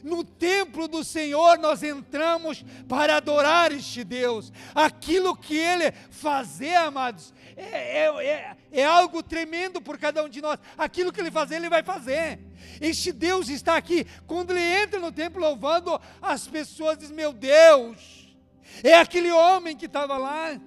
No 0.03 0.23
templo 0.23 0.87
do 0.87 1.03
Senhor 1.03 1.59
nós 1.59 1.83
entramos 1.83 2.65
para 2.89 3.17
adorar 3.17 3.73
este 3.73 4.05
Deus. 4.05 4.53
Aquilo 4.73 5.37
que 5.37 5.57
Ele 5.57 5.91
fazer, 6.11 6.77
amados, 6.77 7.35
é, 7.57 8.05
é, 8.05 8.27
é, 8.27 8.57
é, 8.71 8.85
algo 8.85 9.21
tremendo 9.21 9.81
por 9.81 9.99
cada 9.99 10.23
um 10.23 10.29
de 10.29 10.41
nós. 10.41 10.61
Aquilo 10.79 11.13
que 11.13 11.21
Ele 11.21 11.31
fazer, 11.31 11.57
Ele 11.57 11.69
vai 11.69 11.83
fazer. 11.83 12.39
Este 12.81 13.11
Deus 13.11 13.49
está 13.49 13.77
aqui. 13.77 14.07
Quando 14.29 14.53
Ele 14.53 14.61
entra 14.61 15.01
no 15.01 15.11
templo 15.11 15.41
louvando, 15.41 16.01
as 16.23 16.47
pessoas 16.47 16.97
dizem: 16.99 17.17
Meu 17.17 17.33
Deus, 17.33 18.26
é 18.83 18.95
aquele 18.95 19.31
homem 19.31 19.77
que 19.77 19.87
estava 19.87 20.17
lá. 20.17 20.61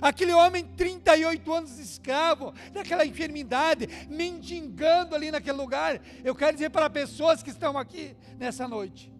Aquele 0.00 0.32
homem, 0.32 0.64
38 0.64 1.52
anos 1.52 1.78
escravo, 1.78 2.54
daquela 2.72 3.04
enfermidade, 3.04 3.88
mendigando 4.08 5.14
ali 5.14 5.30
naquele 5.30 5.56
lugar. 5.56 6.00
Eu 6.24 6.34
quero 6.34 6.52
dizer 6.52 6.70
para 6.70 6.88
pessoas 6.88 7.42
que 7.42 7.50
estão 7.50 7.76
aqui 7.76 8.16
nessa 8.38 8.68
noite. 8.68 9.12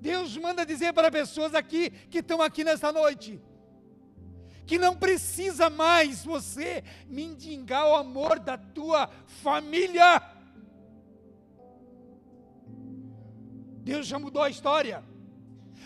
Deus 0.00 0.36
manda 0.36 0.66
dizer 0.66 0.92
para 0.92 1.12
pessoas 1.12 1.54
aqui 1.54 1.90
que 2.10 2.18
estão 2.18 2.42
aqui 2.42 2.64
nessa 2.64 2.90
noite 2.90 3.40
que 4.66 4.78
não 4.78 4.96
precisa 4.96 5.68
mais 5.68 6.24
você 6.24 6.82
mendigar 7.06 7.86
o 7.86 7.94
amor 7.94 8.38
da 8.38 8.56
tua 8.56 9.08
família. 9.42 10.22
Deus 13.82 14.06
já 14.06 14.18
mudou 14.18 14.42
a 14.42 14.50
história. 14.50 15.02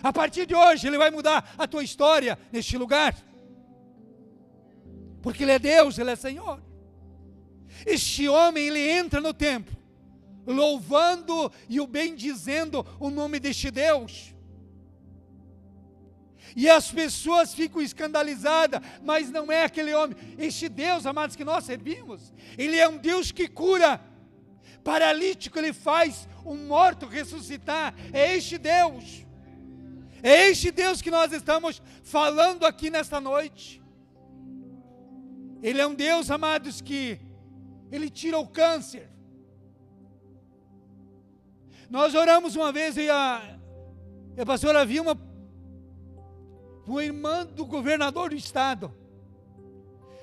A 0.03 0.13
partir 0.13 0.47
de 0.47 0.55
hoje, 0.55 0.87
Ele 0.87 0.99
vai 0.99 1.11
mudar 1.11 1.55
a 1.57 1.67
tua 1.67 1.83
história 1.83 2.39
neste 2.53 2.77
lugar. 2.77 3.17
Porque 5.23 5.43
Ele 5.43 5.53
é 5.53 5.59
Deus, 5.59 5.99
Ele 5.99 6.11
é 6.11 6.17
Senhor. 6.17 6.61
Este 7.85 8.29
homem, 8.29 8.69
ele 8.69 8.89
entra 8.89 9.21
no 9.21 9.35
templo, 9.35 9.77
louvando 10.47 11.53
e 11.69 11.81
o 11.81 11.87
bendizendo 11.87 12.87
o 12.99 13.11
nome 13.11 13.39
deste 13.41 13.71
Deus. 13.71 14.35
E 16.55 16.71
as 16.71 16.91
pessoas 16.91 17.53
ficam 17.53 17.83
escandalizadas, 17.83 18.81
mas 19.03 19.31
não 19.31 19.53
é 19.53 19.65
aquele 19.65 19.93
homem. 19.95 20.17
Este 20.39 20.69
Deus, 20.69 21.05
amados, 21.05 21.37
que 21.37 21.45
nós 21.45 21.65
servimos, 21.65 22.33
Ele 22.57 22.79
é 22.79 22.89
um 22.89 22.97
Deus 22.97 23.31
que 23.31 23.47
cura. 23.47 24.01
Paralítico, 24.83 25.59
Ele 25.59 25.73
faz 25.73 26.27
um 26.47 26.67
morto 26.67 27.07
ressuscitar. 27.07 27.95
É 28.13 28.35
este 28.37 28.57
Deus. 28.57 29.27
É 30.23 30.49
este 30.49 30.71
Deus 30.71 31.03
que 31.03 31.11
nós 31.11 31.33
estamos 31.33 31.83
falando 32.03 32.65
aqui 32.65 32.89
nesta 32.89 33.21
noite. 33.21 33.83
Ele 35.63 35.81
é 35.81 35.87
um 35.87 35.95
Deus, 35.95 36.31
amados, 36.31 36.81
que 36.81 37.21
Ele 37.91 38.09
tira 38.09 38.39
o 38.39 38.47
câncer. 38.47 39.11
Nós 41.91 42.15
oramos 42.15 42.57
uma 42.57 42.73
vez 42.73 42.97
e 42.97 43.09
a, 43.09 43.59
a 44.39 44.47
pastora 44.47 44.85
Vilma, 44.85 45.19
uma 46.87 47.05
irmã 47.05 47.45
do 47.45 47.65
governador 47.65 48.31
do 48.31 48.37
estado. 48.37 48.95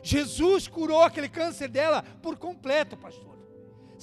Jesus 0.01 0.67
curou 0.67 1.01
aquele 1.01 1.29
câncer 1.29 1.69
dela 1.69 2.03
por 2.21 2.37
completo, 2.37 2.97
pastor. 2.97 3.32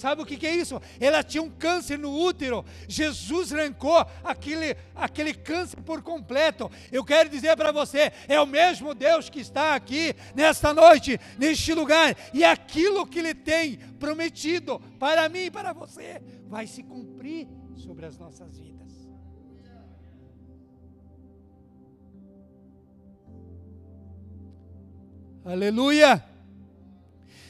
Sabe 0.01 0.23
o 0.23 0.25
que, 0.25 0.39
que, 0.39 0.47
é 0.47 0.57
isso? 0.57 0.81
Ela 0.99 1.23
tinha 1.23 1.43
um 1.43 1.51
câncer 1.51 1.99
no 1.99 2.11
útero. 2.11 2.65
Jesus 2.89 3.53
arrancou 3.53 4.03
aquele, 4.25 4.75
aquele 4.95 5.35
câncer 5.35 5.77
por 5.83 6.01
completo. 6.01 6.71
Eu 6.91 7.05
quero 7.05 7.29
dizer 7.29 7.55
para 7.55 7.71
você: 7.71 8.11
é 8.27 8.41
o 8.41 8.47
mesmo 8.47 8.95
Deus 8.95 9.29
que 9.29 9.41
está 9.41 9.75
aqui 9.75 10.17
nesta 10.35 10.73
noite, 10.73 11.21
neste 11.39 11.75
lugar. 11.75 12.17
E 12.33 12.43
aquilo 12.43 13.07
que 13.07 13.19
Ele 13.19 13.35
tem 13.35 13.77
prometido 13.99 14.81
para 14.99 15.29
mim 15.29 15.45
e 15.45 15.51
para 15.51 15.75
você 15.75 16.23
vai 16.49 16.67
se 16.67 16.83
cumprir 16.83 17.47
sobre 17.77 18.07
as 18.07 18.17
nossas 18.17 18.59
vidas. 18.59 19.07
Aleluia! 25.45 26.25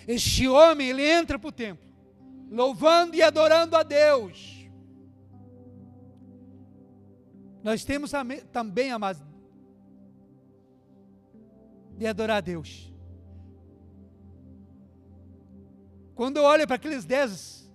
Este 0.09 0.49
homem, 0.49 0.89
ele 0.89 1.09
entra 1.09 1.39
para 1.39 1.49
o 1.49 1.53
templo 1.53 1.90
louvando 2.51 3.15
e 3.15 3.23
adorando 3.23 3.77
a 3.77 3.83
Deus. 3.83 4.69
Nós 7.63 7.85
temos 7.85 8.11
também, 8.53 8.91
amados, 8.91 9.23
de 11.97 12.07
adorar 12.07 12.39
a 12.39 12.41
Deus. 12.41 12.93
Quando 16.15 16.39
eu 16.39 16.45
olho 16.45 16.67
para 16.67 16.77
aqueles 16.77 17.05
dez 17.05 17.71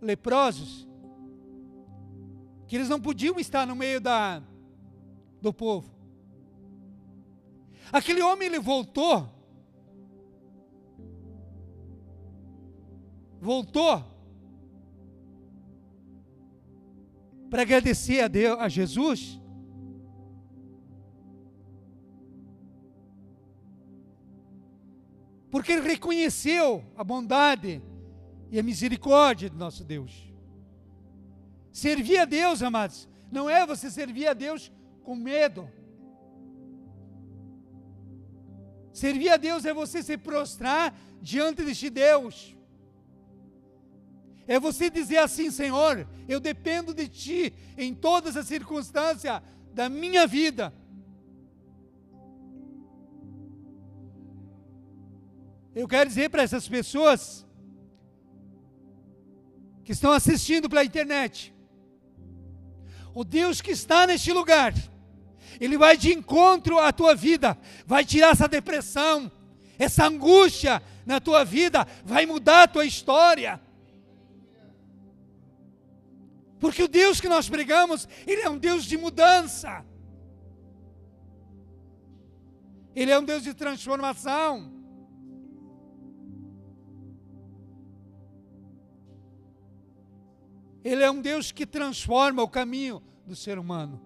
leprosos, 0.00 0.88
que 2.66 2.76
eles 2.76 2.88
não 2.88 3.00
podiam 3.00 3.38
estar 3.38 3.66
no 3.66 3.76
meio 3.76 4.00
da, 4.00 4.42
do 5.40 5.52
povo. 5.52 5.92
Aquele 7.92 8.22
homem 8.22 8.46
ele 8.48 8.58
voltou 8.58 9.28
voltou 13.42 14.04
para 17.50 17.62
agradecer 17.62 18.20
a 18.20 18.28
Deus, 18.28 18.58
a 18.60 18.68
Jesus. 18.68 19.40
Porque 25.50 25.72
ele 25.72 25.86
reconheceu 25.86 26.84
a 26.96 27.02
bondade 27.02 27.82
e 28.48 28.60
a 28.60 28.62
misericórdia 28.62 29.50
do 29.50 29.58
nosso 29.58 29.82
Deus. 29.82 30.32
Servir 31.72 32.18
a 32.18 32.24
Deus, 32.24 32.62
amados, 32.62 33.08
não 33.30 33.50
é 33.50 33.66
você 33.66 33.90
servir 33.90 34.28
a 34.28 34.34
Deus 34.34 34.70
com 35.02 35.16
medo. 35.16 35.68
Servir 38.92 39.30
a 39.30 39.36
Deus 39.36 39.64
é 39.64 39.74
você 39.74 40.00
se 40.00 40.16
prostrar 40.16 40.94
diante 41.20 41.64
deste 41.64 41.90
Deus. 41.90 42.56
É 44.52 44.60
você 44.60 44.90
dizer 44.90 45.16
assim, 45.16 45.50
Senhor, 45.50 46.06
eu 46.28 46.38
dependo 46.38 46.92
de 46.92 47.08
Ti 47.08 47.54
em 47.74 47.94
todas 47.94 48.36
as 48.36 48.46
circunstâncias 48.46 49.40
da 49.72 49.88
minha 49.88 50.26
vida. 50.26 50.70
Eu 55.74 55.88
quero 55.88 56.06
dizer 56.06 56.28
para 56.28 56.42
essas 56.42 56.68
pessoas 56.68 57.46
que 59.86 59.92
estão 59.92 60.12
assistindo 60.12 60.68
pela 60.68 60.84
internet, 60.84 61.54
o 63.14 63.24
Deus 63.24 63.62
que 63.62 63.70
está 63.70 64.06
neste 64.06 64.34
lugar, 64.34 64.74
Ele 65.58 65.78
vai 65.78 65.96
de 65.96 66.12
encontro 66.12 66.78
à 66.78 66.92
tua 66.92 67.14
vida, 67.14 67.56
vai 67.86 68.04
tirar 68.04 68.32
essa 68.32 68.46
depressão, 68.46 69.32
essa 69.78 70.06
angústia 70.06 70.82
na 71.06 71.20
tua 71.20 71.42
vida, 71.42 71.88
vai 72.04 72.26
mudar 72.26 72.64
a 72.64 72.68
tua 72.68 72.84
história. 72.84 73.58
Porque 76.62 76.84
o 76.84 76.86
Deus 76.86 77.20
que 77.20 77.28
nós 77.28 77.50
pregamos, 77.50 78.08
Ele 78.24 78.42
é 78.42 78.48
um 78.48 78.56
Deus 78.56 78.84
de 78.84 78.96
mudança. 78.96 79.84
Ele 82.94 83.10
é 83.10 83.18
um 83.18 83.24
Deus 83.24 83.42
de 83.42 83.52
transformação. 83.52 84.72
Ele 90.84 91.02
é 91.02 91.10
um 91.10 91.20
Deus 91.20 91.50
que 91.50 91.66
transforma 91.66 92.44
o 92.44 92.48
caminho 92.48 93.02
do 93.26 93.34
ser 93.34 93.58
humano. 93.58 94.00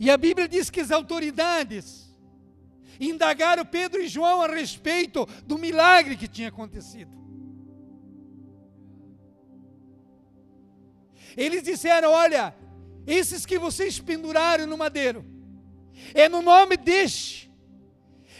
E 0.00 0.10
a 0.10 0.16
Bíblia 0.16 0.48
diz 0.48 0.68
que 0.68 0.80
as 0.80 0.90
autoridades 0.90 2.12
indagaram 2.98 3.64
Pedro 3.64 4.02
e 4.02 4.08
João 4.08 4.42
a 4.42 4.48
respeito 4.48 5.24
do 5.44 5.56
milagre 5.56 6.16
que 6.16 6.26
tinha 6.26 6.48
acontecido. 6.48 7.27
Eles 11.36 11.62
disseram: 11.62 12.10
Olha, 12.10 12.54
esses 13.06 13.46
que 13.46 13.58
vocês 13.58 13.98
penduraram 13.98 14.66
no 14.66 14.76
madeiro, 14.76 15.24
é 16.14 16.28
no 16.28 16.42
nome 16.42 16.76
deste, 16.76 17.50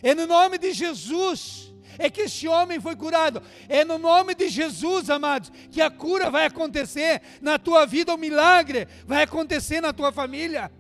é 0.02 0.14
no 0.14 0.26
nome 0.26 0.58
de 0.58 0.72
Jesus, 0.72 1.74
é 1.98 2.08
que 2.08 2.22
este 2.22 2.46
homem 2.46 2.80
foi 2.80 2.94
curado. 2.94 3.42
É 3.68 3.84
no 3.84 3.98
nome 3.98 4.34
de 4.34 4.48
Jesus, 4.48 5.10
amados, 5.10 5.50
que 5.70 5.80
a 5.80 5.90
cura 5.90 6.30
vai 6.30 6.46
acontecer 6.46 7.20
na 7.40 7.58
tua 7.58 7.84
vida, 7.84 8.14
o 8.14 8.18
milagre 8.18 8.86
vai 9.04 9.24
acontecer 9.24 9.80
na 9.80 9.92
tua 9.92 10.12
família. 10.12 10.70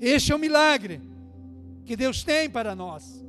Este 0.00 0.32
é 0.32 0.36
o 0.36 0.38
milagre 0.38 1.00
que 1.84 1.96
Deus 1.96 2.22
tem 2.22 2.48
para 2.48 2.74
nós. 2.74 3.24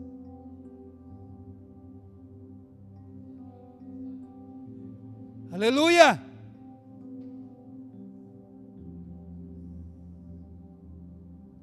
Aleluia! 5.51 6.21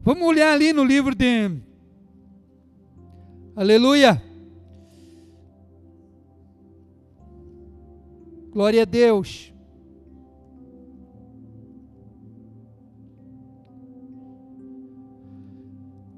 Vamos 0.02 0.22
olhar 0.22 0.52
ali 0.52 0.72
no 0.72 0.84
livro 0.84 1.14
de. 1.14 1.60
Aleluia! 3.54 4.22
Glória 8.52 8.82
a 8.82 8.84
Deus. 8.86 9.52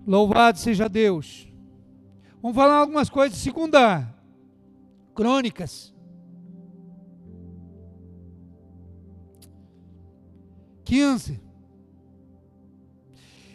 Louvado 0.06 0.58
seja 0.58 0.88
Deus. 0.88 1.52
Vamos 2.40 2.56
falar 2.56 2.76
algumas 2.76 3.10
coisas. 3.10 3.38
Segunda 3.38 4.14
Crônicas. 5.14 5.97
15. 10.88 11.38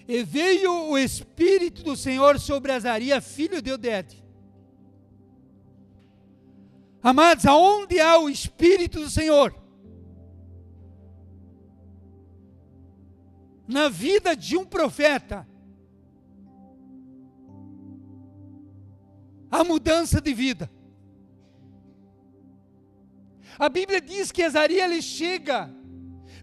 E 0.08 0.24
veio 0.24 0.72
o 0.91 0.98
Espírito 1.00 1.82
do 1.82 1.96
Senhor 1.96 2.39
sobre 2.39 2.72
Azaria, 2.72 3.19
filho 3.19 3.60
de 3.60 3.72
Odete. 3.72 4.24
Amados, 7.02 7.48
aonde 7.48 8.00
há 8.00 8.19
o 8.19 8.30
Espírito 8.30 9.00
do 9.00 9.10
Senhor? 9.10 9.56
Na 13.67 13.89
vida 13.89 14.36
de 14.36 14.56
um 14.56 14.63
profeta, 14.63 15.48
a 19.50 19.63
mudança 19.63 20.22
de 20.22 20.34
vida. 20.36 20.69
A 23.58 23.69
Bíblia 23.69 24.00
diz 24.00 24.32
que 24.32 24.43
Azaria 24.43 24.86
ele 24.86 25.02
chega, 25.02 25.74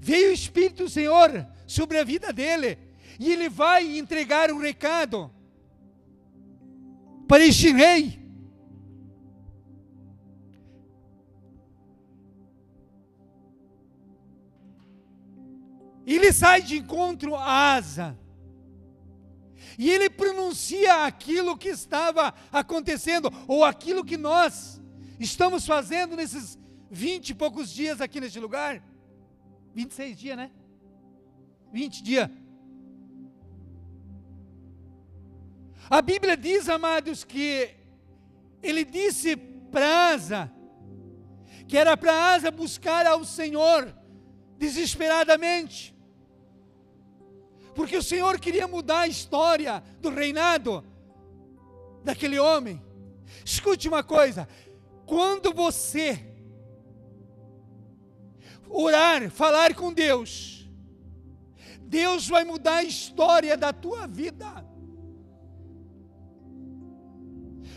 veio 0.00 0.30
o 0.30 0.34
Espírito 0.34 0.84
do 0.84 0.90
Senhor 0.90 1.46
sobre 1.66 1.98
a 1.98 2.04
vida 2.04 2.32
dele, 2.32 2.78
e 3.18 3.30
ele 3.30 3.48
vai 3.48 3.98
entregar 3.98 4.50
um 4.50 4.58
recado 4.58 5.30
para 7.28 7.44
este 7.44 7.70
rei. 7.70 8.18
Ele 16.06 16.32
sai 16.32 16.60
de 16.60 16.78
encontro 16.78 17.36
a 17.36 17.74
Asa. 17.74 18.18
E 19.78 19.88
ele 19.88 20.10
pronuncia 20.10 21.04
aquilo 21.04 21.56
que 21.56 21.68
estava 21.68 22.34
acontecendo, 22.50 23.32
ou 23.46 23.64
aquilo 23.64 24.04
que 24.04 24.16
nós 24.16 24.80
estamos 25.20 25.64
fazendo 25.64 26.16
nesses 26.16 26.58
vinte 26.90 27.30
e 27.30 27.34
poucos 27.34 27.70
dias 27.70 28.00
aqui 28.00 28.20
neste 28.20 28.40
lugar. 28.40 28.82
26 29.74 30.18
dias, 30.18 30.36
né? 30.36 30.50
20 31.72 32.02
dias. 32.02 32.30
A 35.88 36.00
Bíblia 36.02 36.36
diz, 36.36 36.68
amados, 36.68 37.24
que 37.24 37.70
ele 38.62 38.84
disse 38.84 39.36
para 39.36 40.10
Asa, 40.10 40.52
que 41.66 41.76
era 41.76 41.96
para 41.96 42.34
Asa 42.34 42.50
buscar 42.50 43.06
ao 43.06 43.24
Senhor 43.24 43.92
desesperadamente 44.58 45.94
porque 47.74 47.96
o 47.96 48.02
Senhor 48.02 48.38
queria 48.38 48.68
mudar 48.68 49.00
a 49.00 49.08
história 49.08 49.82
do 50.00 50.10
reinado 50.10 50.84
daquele 52.04 52.38
homem. 52.38 52.82
Escute 53.44 53.88
uma 53.88 54.02
coisa: 54.02 54.48
quando 55.06 55.52
você 55.52 56.29
orar, 58.70 59.30
falar 59.30 59.74
com 59.74 59.92
Deus, 59.92 60.68
Deus 61.80 62.28
vai 62.28 62.44
mudar 62.44 62.76
a 62.76 62.84
história 62.84 63.56
da 63.56 63.72
tua 63.72 64.06
vida. 64.06 64.64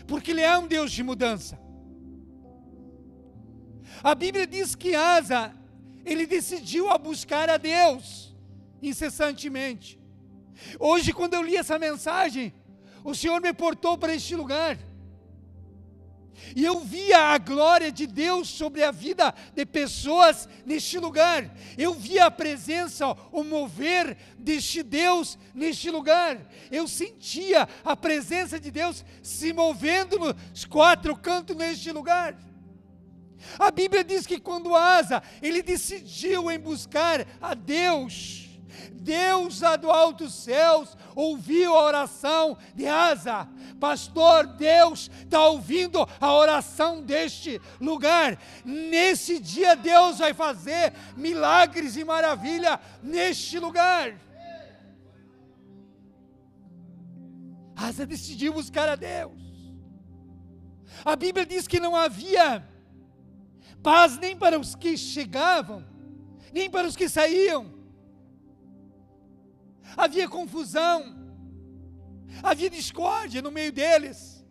Porque 0.06 0.30
Ele 0.30 0.40
é 0.40 0.56
um 0.56 0.66
Deus 0.66 0.92
de 0.92 1.02
mudança. 1.02 1.58
A 4.02 4.14
Bíblia 4.14 4.46
diz 4.46 4.74
que 4.74 4.94
Asa, 4.94 5.54
ele 6.04 6.26
decidiu 6.26 6.90
a 6.90 6.98
buscar 6.98 7.48
a 7.48 7.56
Deus 7.56 8.34
incessantemente. 8.82 9.98
Hoje, 10.78 11.12
quando 11.12 11.34
eu 11.34 11.42
li 11.42 11.56
essa 11.56 11.78
mensagem, 11.78 12.54
o 13.02 13.14
Senhor 13.14 13.40
me 13.40 13.52
portou 13.52 13.96
para 13.96 14.14
este 14.14 14.36
lugar. 14.36 14.78
E 16.54 16.64
eu 16.64 16.80
via 16.80 17.18
a 17.18 17.38
glória 17.38 17.90
de 17.90 18.06
Deus 18.06 18.48
sobre 18.48 18.82
a 18.82 18.90
vida 18.90 19.34
de 19.54 19.64
pessoas 19.64 20.48
neste 20.64 20.98
lugar. 20.98 21.50
Eu 21.76 21.94
via 21.94 22.26
a 22.26 22.30
presença, 22.30 23.06
o 23.32 23.44
mover 23.44 24.16
deste 24.38 24.82
Deus 24.82 25.38
neste 25.54 25.90
lugar. 25.90 26.40
Eu 26.70 26.86
sentia 26.88 27.68
a 27.84 27.96
presença 27.96 28.58
de 28.58 28.70
Deus 28.70 29.04
se 29.22 29.52
movendo 29.52 30.18
nos 30.18 30.64
quatro 30.64 31.16
cantos 31.16 31.56
neste 31.56 31.90
lugar. 31.92 32.36
A 33.58 33.70
Bíblia 33.70 34.02
diz 34.02 34.26
que 34.26 34.40
quando 34.40 34.74
Asa, 34.74 35.22
ele 35.42 35.62
decidiu 35.62 36.50
em 36.50 36.58
buscar 36.58 37.26
a 37.40 37.54
Deus, 37.54 38.48
Deus 38.92 39.60
do 39.80 39.90
alto 39.90 40.28
céus 40.28 40.96
ouviu 41.14 41.74
a 41.74 41.84
oração 41.84 42.56
de 42.74 42.86
Asa. 42.86 43.48
Pastor, 43.80 44.46
Deus 44.46 45.10
está 45.22 45.46
ouvindo 45.46 46.06
a 46.20 46.32
oração 46.32 47.02
deste 47.02 47.60
lugar. 47.80 48.38
Nesse 48.64 49.38
dia, 49.38 49.74
Deus 49.74 50.18
vai 50.18 50.32
fazer 50.32 50.92
milagres 51.16 51.96
e 51.96 52.04
maravilha 52.04 52.80
neste 53.02 53.58
lugar. 53.58 54.14
Asa 57.76 58.06
decidiu 58.06 58.52
buscar 58.52 58.88
a 58.88 58.96
Deus. 58.96 59.32
A 61.04 61.16
Bíblia 61.16 61.44
diz 61.44 61.66
que 61.66 61.80
não 61.80 61.94
havia 61.94 62.66
paz 63.82 64.16
nem 64.16 64.36
para 64.36 64.58
os 64.58 64.74
que 64.74 64.96
chegavam, 64.96 65.84
nem 66.52 66.70
para 66.70 66.86
os 66.86 66.96
que 66.96 67.08
saíam 67.08 67.74
havia 69.96 70.28
confusão, 70.28 71.23
havia 72.42 72.70
discórdia 72.70 73.42
no 73.42 73.50
meio 73.50 73.72
deles. 73.72 74.44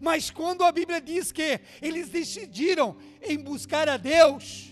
Mas 0.00 0.30
quando 0.30 0.62
a 0.62 0.72
Bíblia 0.72 1.00
diz 1.00 1.32
que 1.32 1.60
eles 1.80 2.08
decidiram 2.08 2.96
em 3.22 3.38
buscar 3.38 3.88
a 3.88 3.96
Deus, 3.96 4.69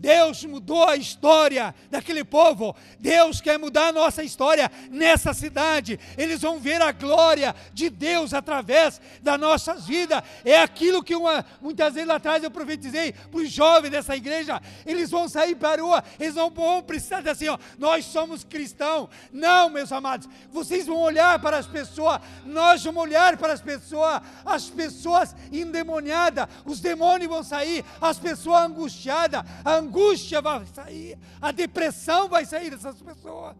Deus 0.00 0.42
mudou 0.46 0.88
a 0.88 0.96
história 0.96 1.74
daquele 1.90 2.24
povo. 2.24 2.74
Deus 2.98 3.38
quer 3.38 3.58
mudar 3.58 3.88
a 3.88 3.92
nossa 3.92 4.24
história 4.24 4.70
nessa 4.90 5.34
cidade. 5.34 6.00
Eles 6.16 6.40
vão 6.40 6.58
ver 6.58 6.80
a 6.80 6.90
glória 6.90 7.54
de 7.74 7.90
Deus 7.90 8.32
através 8.32 8.98
das 9.20 9.38
nossas 9.38 9.86
vidas. 9.86 10.22
É 10.42 10.58
aquilo 10.62 11.04
que 11.04 11.14
uma, 11.14 11.44
muitas 11.60 11.92
vezes 11.92 12.08
lá 12.08 12.14
atrás 12.14 12.42
eu 12.42 12.50
profetizei 12.50 13.12
para 13.12 13.40
os 13.40 13.50
jovens 13.50 13.90
dessa 13.90 14.16
igreja. 14.16 14.58
Eles 14.86 15.10
vão 15.10 15.28
sair 15.28 15.54
para 15.54 15.82
a 15.82 15.84
rua, 15.84 16.04
eles 16.18 16.34
não 16.34 16.48
vão 16.48 16.82
precisar 16.82 17.18
dizer 17.18 17.30
assim: 17.30 17.48
ó, 17.48 17.58
nós 17.78 18.06
somos 18.06 18.42
cristãos. 18.42 19.10
Não, 19.30 19.68
meus 19.68 19.92
amados, 19.92 20.26
vocês 20.50 20.86
vão 20.86 20.96
olhar 20.96 21.38
para 21.40 21.58
as 21.58 21.66
pessoas, 21.66 22.20
nós 22.46 22.82
vamos 22.82 23.02
olhar 23.02 23.36
para 23.36 23.52
as 23.52 23.60
pessoas, 23.60 24.22
as 24.46 24.70
pessoas 24.70 25.36
endemoniadas, 25.52 26.48
os 26.64 26.80
demônios 26.80 27.28
vão 27.28 27.44
sair, 27.44 27.84
as 28.00 28.18
pessoas 28.18 28.64
angustiadas, 28.64 29.44
a 29.62 29.89
angústia 29.90 30.40
vai 30.40 30.64
sair, 30.66 31.18
a 31.40 31.50
depressão 31.50 32.28
vai 32.28 32.44
sair 32.46 32.70
dessas 32.70 33.02
pessoas. 33.02 33.56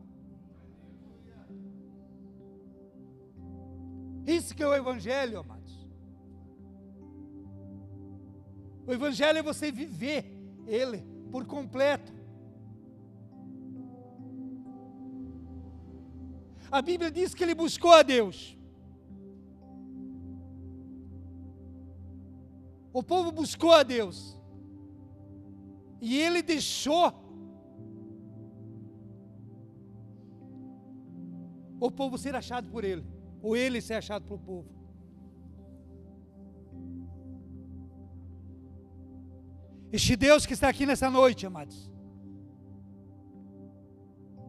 Isso 4.27 4.55
que 4.55 4.63
é 4.63 4.69
o 4.69 4.75
Evangelho, 4.75 5.41
amados. 5.41 5.89
O 8.87 8.93
Evangelho 8.93 9.39
é 9.39 9.43
você 9.43 9.73
viver 9.73 10.25
ele 10.67 11.05
por 11.33 11.45
completo. 11.45 12.13
A 16.71 16.81
Bíblia 16.81 17.11
diz 17.11 17.35
que 17.35 17.43
ele 17.43 17.55
buscou 17.55 17.93
a 17.93 18.03
Deus. 18.03 18.57
O 22.93 23.03
povo 23.03 23.33
buscou 23.33 23.73
a 23.73 23.83
Deus. 23.83 24.40
E 26.01 26.17
ele 26.17 26.43
deixou 26.43 27.13
o 31.79 31.91
povo 31.91 32.17
ser 32.17 32.35
achado 32.35 32.69
por 32.69 32.85
ele, 32.85 33.05
ou 33.43 33.57
ele 33.57 33.81
ser 33.81 33.95
achado 33.95 34.25
pelo 34.25 34.39
povo. 34.39 34.69
Este 39.93 40.15
Deus 40.17 40.47
que 40.47 40.55
está 40.55 40.69
aqui 40.69 40.87
nessa 40.87 41.11
noite, 41.11 41.47
amados, 41.47 41.91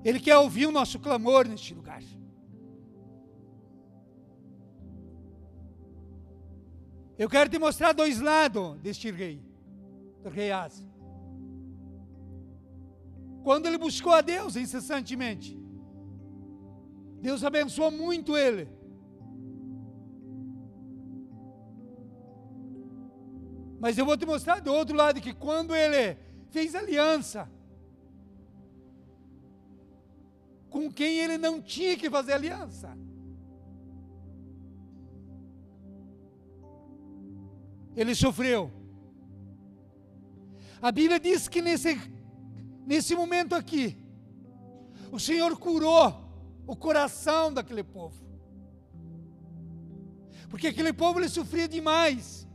Ele 0.04 0.20
quer 0.20 0.38
ouvir 0.38 0.68
o 0.68 0.72
nosso 0.72 1.00
clamor 1.00 1.48
neste 1.48 1.74
lugar. 1.74 2.04
Eu 7.18 7.30
quero 7.30 7.50
te 7.50 7.60
mostrar 7.60 7.94
dois 7.94 8.20
lados 8.20 8.80
deste 8.80 9.12
rei, 9.12 9.44
do 10.24 10.30
rei 10.30 10.52
Asa 10.52 10.92
quando 13.44 13.66
ele 13.66 13.78
buscou 13.78 14.14
a 14.14 14.22
Deus 14.22 14.56
incessantemente. 14.56 15.60
Deus 17.22 17.44
abençoou 17.44 17.92
muito 17.92 18.38
ele. 18.38 18.68
Mas 23.80 23.98
eu 23.98 24.06
vou 24.06 24.18
te 24.18 24.26
mostrar 24.26 24.60
do 24.60 24.74
outro 24.74 24.96
lado 24.96 25.22
que 25.22 25.34
quando 25.34 25.76
ele 25.76 26.18
fez 26.50 26.76
aliança 26.76 27.50
com 30.70 30.90
quem 30.90 31.20
ele 31.20 31.38
não 31.38 31.62
tinha 31.62 31.98
que 31.98 32.10
fazer 32.10 32.34
aliança. 32.34 32.98
Ele 37.96 38.16
sofreu. 38.16 38.72
A 40.82 40.92
Bíblia 40.92 41.20
diz 41.20 41.48
que 41.50 41.62
nesse 41.62 42.00
nesse 42.86 43.16
momento 43.16 43.56
aqui, 43.56 43.98
o 45.12 45.20
Senhor 45.20 45.58
curou 45.58 46.22
o 46.66 46.76
coração 46.76 47.54
daquele 47.54 47.84
povo. 47.84 48.22
Porque 50.50 50.68
aquele 50.68 50.94
povo 50.94 51.20
ele 51.20 51.30
sofria 51.30 51.68
demais. 51.68 52.48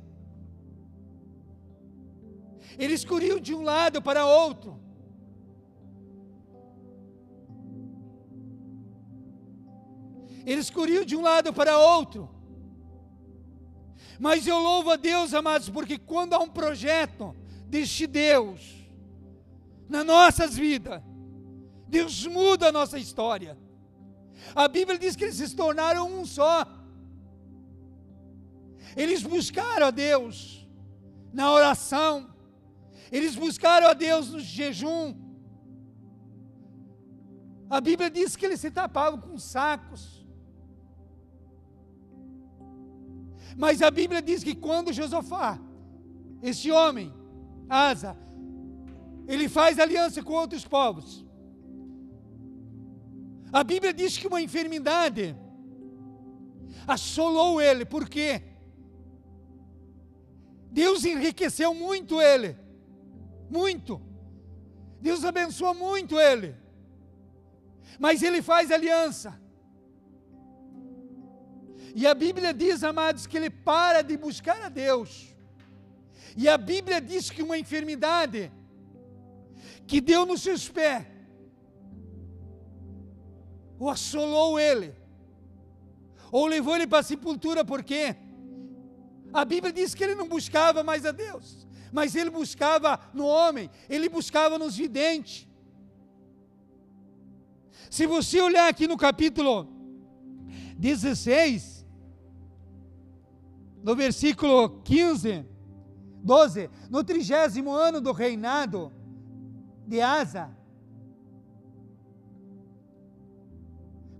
Eles 2.78 3.04
corriam 3.04 3.40
de 3.40 3.54
um 3.54 3.62
lado 3.62 4.02
para 4.02 4.26
outro. 4.26 4.78
Eles 10.44 10.70
corriam 10.70 11.04
de 11.04 11.16
um 11.16 11.22
lado 11.22 11.52
para 11.52 11.78
outro. 11.78 12.30
Mas 14.18 14.46
eu 14.46 14.58
louvo 14.58 14.90
a 14.90 14.96
Deus, 14.96 15.34
amados, 15.34 15.68
porque 15.68 15.98
quando 15.98 16.34
há 16.34 16.38
um 16.38 16.48
projeto 16.48 17.34
deste 17.66 18.06
Deus, 18.06 18.85
nas 19.88 20.04
nossas 20.04 20.56
vidas. 20.56 21.02
Deus 21.88 22.26
muda 22.26 22.68
a 22.68 22.72
nossa 22.72 22.98
história. 22.98 23.56
A 24.54 24.68
Bíblia 24.68 24.98
diz 24.98 25.16
que 25.16 25.24
eles 25.24 25.36
se 25.36 25.54
tornaram 25.54 26.20
um 26.20 26.26
só. 26.26 26.66
Eles 28.96 29.22
buscaram 29.22 29.86
a 29.86 29.90
Deus 29.90 30.66
na 31.32 31.50
oração. 31.52 32.34
Eles 33.10 33.36
buscaram 33.36 33.88
a 33.88 33.94
Deus 33.94 34.30
no 34.30 34.40
jejum. 34.40 35.14
A 37.68 37.80
Bíblia 37.80 38.10
diz 38.10 38.36
que 38.36 38.46
eles 38.46 38.60
se 38.60 38.70
tapavam 38.70 39.20
com 39.20 39.38
sacos. 39.38 40.24
Mas 43.56 43.80
a 43.80 43.90
Bíblia 43.90 44.20
diz 44.20 44.44
que 44.44 44.54
quando 44.54 44.92
Josafá, 44.92 45.58
esse 46.42 46.70
homem, 46.70 47.12
Asa, 47.68 48.16
ele 49.26 49.48
faz 49.48 49.78
aliança 49.78 50.22
com 50.22 50.32
outros 50.32 50.64
povos. 50.66 51.24
A 53.52 53.62
Bíblia 53.64 53.92
diz 53.92 54.16
que 54.18 54.26
uma 54.26 54.40
enfermidade 54.40 55.36
assolou 56.86 57.60
ele, 57.60 57.84
por 57.84 58.08
quê? 58.08 58.42
Deus 60.70 61.04
enriqueceu 61.04 61.72
muito 61.74 62.20
ele, 62.20 62.56
muito. 63.50 64.00
Deus 65.00 65.24
abençoa 65.24 65.72
muito 65.74 66.18
ele. 66.18 66.54
Mas 67.98 68.22
ele 68.22 68.42
faz 68.42 68.70
aliança. 68.70 69.40
E 71.94 72.06
a 72.06 72.14
Bíblia 72.14 72.52
diz, 72.52 72.84
amados, 72.84 73.26
que 73.26 73.36
ele 73.38 73.48
para 73.48 74.02
de 74.02 74.16
buscar 74.18 74.60
a 74.62 74.68
Deus. 74.68 75.34
E 76.36 76.46
a 76.46 76.58
Bíblia 76.58 77.00
diz 77.00 77.30
que 77.30 77.42
uma 77.42 77.56
enfermidade 77.56 78.52
que 79.86 80.00
deu 80.00 80.26
nos 80.26 80.42
seus 80.42 80.68
pés, 80.68 81.06
ou 83.78 83.88
assolou 83.88 84.58
ele, 84.58 84.94
ou 86.32 86.46
levou 86.46 86.74
ele 86.74 86.86
para 86.86 86.98
a 86.98 87.02
sepultura, 87.02 87.64
porque 87.64 88.16
a 89.32 89.44
Bíblia 89.44 89.72
diz 89.72 89.94
que 89.94 90.02
ele 90.02 90.14
não 90.14 90.28
buscava 90.28 90.82
mais 90.82 91.04
a 91.06 91.12
Deus, 91.12 91.66
mas 91.92 92.14
ele 92.14 92.30
buscava 92.30 92.98
no 93.14 93.26
homem, 93.26 93.70
ele 93.88 94.08
buscava 94.08 94.58
nos 94.58 94.76
videntes. 94.76 95.46
Se 97.90 98.06
você 98.06 98.40
olhar 98.40 98.68
aqui 98.68 98.88
no 98.88 98.96
capítulo 98.96 99.68
16, 100.76 101.86
no 103.82 103.94
versículo 103.94 104.80
15, 104.82 105.46
12, 106.24 106.70
no 106.90 107.04
trigésimo 107.04 107.70
ano 107.70 108.00
do 108.00 108.10
reinado 108.10 108.92
de 109.86 110.00
Asa. 110.00 110.50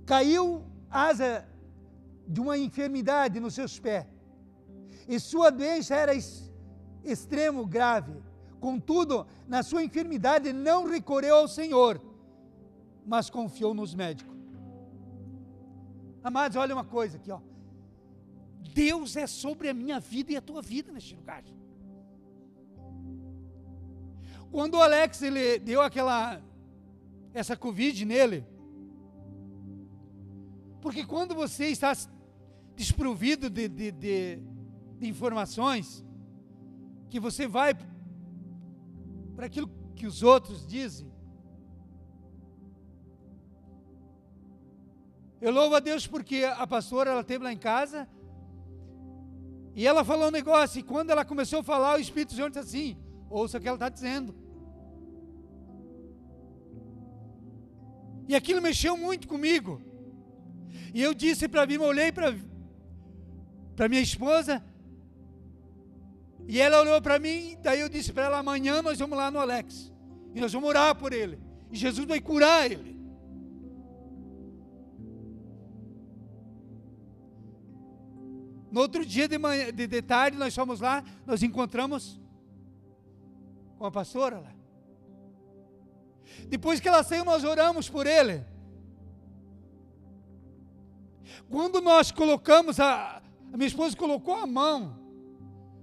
Caiu 0.04 0.64
Asa 0.88 1.46
de 2.26 2.40
uma 2.40 2.56
enfermidade 2.56 3.40
nos 3.40 3.54
seus 3.54 3.78
pés. 3.78 4.06
E 5.08 5.18
sua 5.20 5.50
doença 5.50 5.94
era 5.94 6.12
extremo 7.04 7.66
grave. 7.66 8.14
Contudo, 8.60 9.26
na 9.46 9.62
sua 9.62 9.84
enfermidade 9.84 10.52
não 10.52 10.86
recorreu 10.86 11.36
ao 11.36 11.48
Senhor, 11.48 12.00
mas 13.04 13.30
confiou 13.30 13.74
nos 13.74 13.94
médicos. 13.94 14.34
Amados, 16.22 16.56
olha 16.56 16.74
uma 16.74 16.84
coisa 16.84 17.16
aqui, 17.16 17.30
ó. 17.30 17.40
Deus 18.74 19.16
é 19.16 19.26
sobre 19.26 19.68
a 19.68 19.74
minha 19.74 20.00
vida 20.00 20.32
e 20.32 20.36
a 20.36 20.40
tua 20.40 20.60
vida 20.60 20.90
neste 20.92 21.14
lugar. 21.14 21.44
Quando 24.56 24.76
o 24.76 24.82
Alex 24.82 25.20
ele 25.20 25.58
deu 25.58 25.82
aquela 25.82 26.40
essa 27.34 27.54
covid 27.54 28.06
nele, 28.06 28.42
porque 30.80 31.04
quando 31.04 31.34
você 31.34 31.66
está 31.66 31.92
desprovido 32.74 33.50
de, 33.50 33.68
de, 33.68 33.92
de, 33.92 34.40
de 34.98 35.08
informações, 35.08 36.02
que 37.10 37.20
você 37.20 37.46
vai 37.46 37.74
para 39.34 39.44
aquilo 39.44 39.68
que 39.94 40.06
os 40.06 40.22
outros 40.22 40.66
dizem, 40.66 41.06
Eu 45.38 45.52
louvo 45.52 45.74
a 45.74 45.80
Deus 45.80 46.06
porque 46.06 46.44
a 46.44 46.66
pastora 46.66 47.10
ela 47.10 47.22
teve 47.22 47.44
lá 47.44 47.52
em 47.52 47.58
casa 47.58 48.08
e 49.74 49.86
ela 49.86 50.02
falou 50.02 50.28
um 50.28 50.30
negócio 50.30 50.78
e 50.78 50.82
quando 50.82 51.10
ela 51.10 51.26
começou 51.26 51.60
a 51.60 51.62
falar 51.62 51.98
o 51.98 52.00
Espírito 52.00 52.32
Santo 52.32 52.54
disse 52.54 52.58
assim: 52.60 52.96
ouça 53.28 53.58
o 53.58 53.60
que 53.60 53.68
ela 53.68 53.76
está 53.76 53.90
dizendo. 53.90 54.45
E 58.28 58.34
aquilo 58.34 58.60
mexeu 58.60 58.96
muito 58.96 59.28
comigo. 59.28 59.80
E 60.92 61.00
eu 61.02 61.14
disse 61.14 61.48
para 61.48 61.66
mim, 61.66 61.76
olhei 61.78 62.10
para 62.12 63.88
minha 63.88 64.00
esposa, 64.00 64.64
e 66.48 66.60
ela 66.60 66.80
olhou 66.80 67.02
para 67.02 67.18
mim, 67.18 67.56
daí 67.62 67.80
eu 67.80 67.88
disse 67.88 68.12
para 68.12 68.26
ela: 68.26 68.38
amanhã 68.38 68.80
nós 68.80 68.98
vamos 68.98 69.18
lá 69.18 69.30
no 69.30 69.38
Alex, 69.38 69.92
e 70.34 70.40
nós 70.40 70.52
vamos 70.52 70.68
orar 70.68 70.94
por 70.94 71.12
ele, 71.12 71.38
e 71.70 71.76
Jesus 71.76 72.06
vai 72.06 72.20
curar 72.20 72.70
ele. 72.70 72.96
No 78.70 78.80
outro 78.80 79.06
dia 79.06 79.26
de, 79.26 79.38
manhã, 79.38 79.72
de, 79.72 79.86
de 79.86 80.02
tarde, 80.02 80.36
nós 80.36 80.54
fomos 80.54 80.80
lá, 80.80 81.02
nós 81.26 81.42
encontramos 81.42 82.20
com 83.78 83.86
a 83.86 83.90
pastora 83.90 84.38
lá. 84.38 84.55
Depois 86.48 86.80
que 86.80 86.88
ela 86.88 87.02
saiu, 87.02 87.24
nós 87.24 87.44
oramos 87.44 87.88
por 87.88 88.06
ele. 88.06 88.44
Quando 91.50 91.80
nós 91.80 92.10
colocamos, 92.10 92.80
a, 92.80 93.22
a 93.52 93.56
minha 93.56 93.68
esposa 93.68 93.96
colocou 93.96 94.34
a 94.34 94.46
mão 94.46 94.98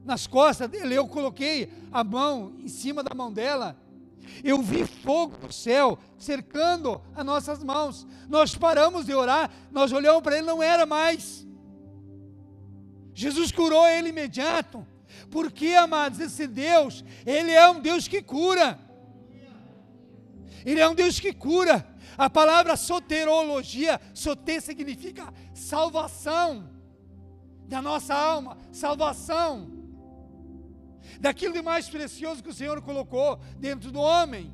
nas 0.03 0.27
costas 0.27 0.69
dele, 0.69 0.95
eu 0.95 1.07
coloquei 1.07 1.71
a 1.91 2.03
mão 2.03 2.53
em 2.59 2.67
cima 2.67 3.01
da 3.03 3.15
mão 3.15 3.31
dela. 3.31 3.77
Eu 4.43 4.61
vi 4.61 4.85
fogo 4.85 5.37
do 5.37 5.53
céu 5.53 5.97
cercando 6.17 7.01
as 7.15 7.25
nossas 7.25 7.63
mãos. 7.63 8.07
Nós 8.29 8.55
paramos 8.55 9.05
de 9.05 9.13
orar, 9.13 9.51
nós 9.71 9.91
olhamos 9.91 10.21
para 10.21 10.37
ele, 10.37 10.47
não 10.47 10.61
era 10.61 10.85
mais. 10.85 11.45
Jesus 13.13 13.51
curou 13.51 13.87
ele 13.87 14.09
imediato. 14.09 14.85
Porque, 15.29 15.67
amados, 15.69 16.19
esse 16.19 16.47
Deus, 16.47 17.03
Ele 17.25 17.51
é 17.51 17.67
um 17.69 17.79
Deus 17.79 18.07
que 18.07 18.21
cura. 18.21 18.79
Ele 20.65 20.79
é 20.79 20.87
um 20.87 20.95
Deus 20.95 21.19
que 21.19 21.33
cura. 21.33 21.85
A 22.17 22.29
palavra 22.29 22.75
soterologia, 22.75 23.99
soter 24.13 24.61
significa 24.61 25.33
salvação 25.53 26.69
da 27.67 27.81
nossa 27.81 28.13
alma, 28.13 28.57
salvação 28.71 29.71
daquilo 31.19 31.53
de 31.53 31.61
mais 31.61 31.89
precioso 31.89 32.43
que 32.43 32.49
o 32.49 32.53
Senhor 32.53 32.81
colocou 32.81 33.39
dentro 33.57 33.91
do 33.91 33.99
homem. 33.99 34.53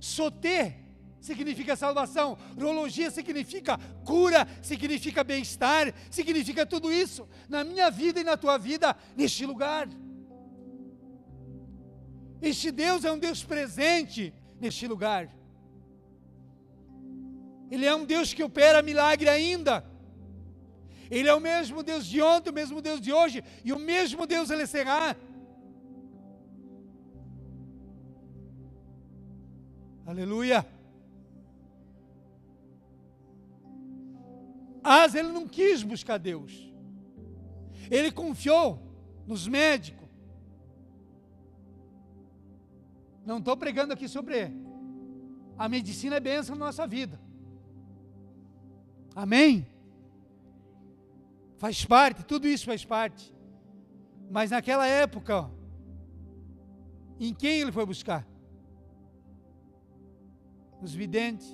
Soter 0.00 0.76
significa 1.20 1.76
salvação, 1.76 2.38
urologia 2.56 3.10
significa 3.10 3.78
cura, 4.04 4.46
significa 4.62 5.22
bem-estar, 5.22 5.92
significa 6.10 6.64
tudo 6.64 6.92
isso 6.92 7.28
na 7.48 7.62
minha 7.62 7.90
vida 7.90 8.20
e 8.20 8.24
na 8.24 8.36
tua 8.36 8.56
vida, 8.56 8.96
neste 9.16 9.44
lugar. 9.44 9.88
Este 12.42 12.70
Deus 12.70 13.04
é 13.04 13.12
um 13.12 13.18
Deus 13.18 13.44
presente 13.44 14.32
neste 14.60 14.86
lugar. 14.86 15.28
Ele 17.70 17.86
é 17.86 17.94
um 17.94 18.04
Deus 18.04 18.32
que 18.34 18.42
opera 18.42 18.82
milagre 18.82 19.28
ainda. 19.28 19.84
Ele 21.10 21.28
é 21.28 21.34
o 21.34 21.40
mesmo 21.40 21.82
Deus 21.82 22.06
de 22.06 22.22
ontem, 22.22 22.50
o 22.50 22.52
mesmo 22.52 22.80
Deus 22.80 23.00
de 23.00 23.12
hoje 23.12 23.44
e 23.64 23.72
o 23.72 23.78
mesmo 23.78 24.26
Deus 24.26 24.50
ele 24.50 24.66
será. 24.66 25.16
Aleluia. 30.06 30.66
Asa 34.82 35.18
ele 35.18 35.28
não 35.28 35.46
quis 35.46 35.82
buscar 35.82 36.18
Deus. 36.18 36.52
Ele 37.90 38.10
confiou 38.10 38.80
nos 39.26 39.46
médicos. 39.46 39.99
Não 43.30 43.38
estou 43.38 43.56
pregando 43.56 43.92
aqui 43.92 44.08
sobre 44.08 44.52
a 45.56 45.68
medicina 45.68 46.16
é 46.16 46.20
bênção 46.20 46.56
na 46.56 46.66
nossa 46.66 46.84
vida. 46.84 47.20
Amém? 49.14 49.64
Faz 51.56 51.84
parte, 51.84 52.24
tudo 52.24 52.48
isso 52.48 52.64
faz 52.64 52.84
parte. 52.84 53.32
Mas 54.28 54.50
naquela 54.50 54.84
época, 54.84 55.48
em 57.20 57.32
quem 57.32 57.60
ele 57.60 57.70
foi 57.70 57.86
buscar? 57.86 58.26
Os 60.82 60.92
videntes. 60.92 61.46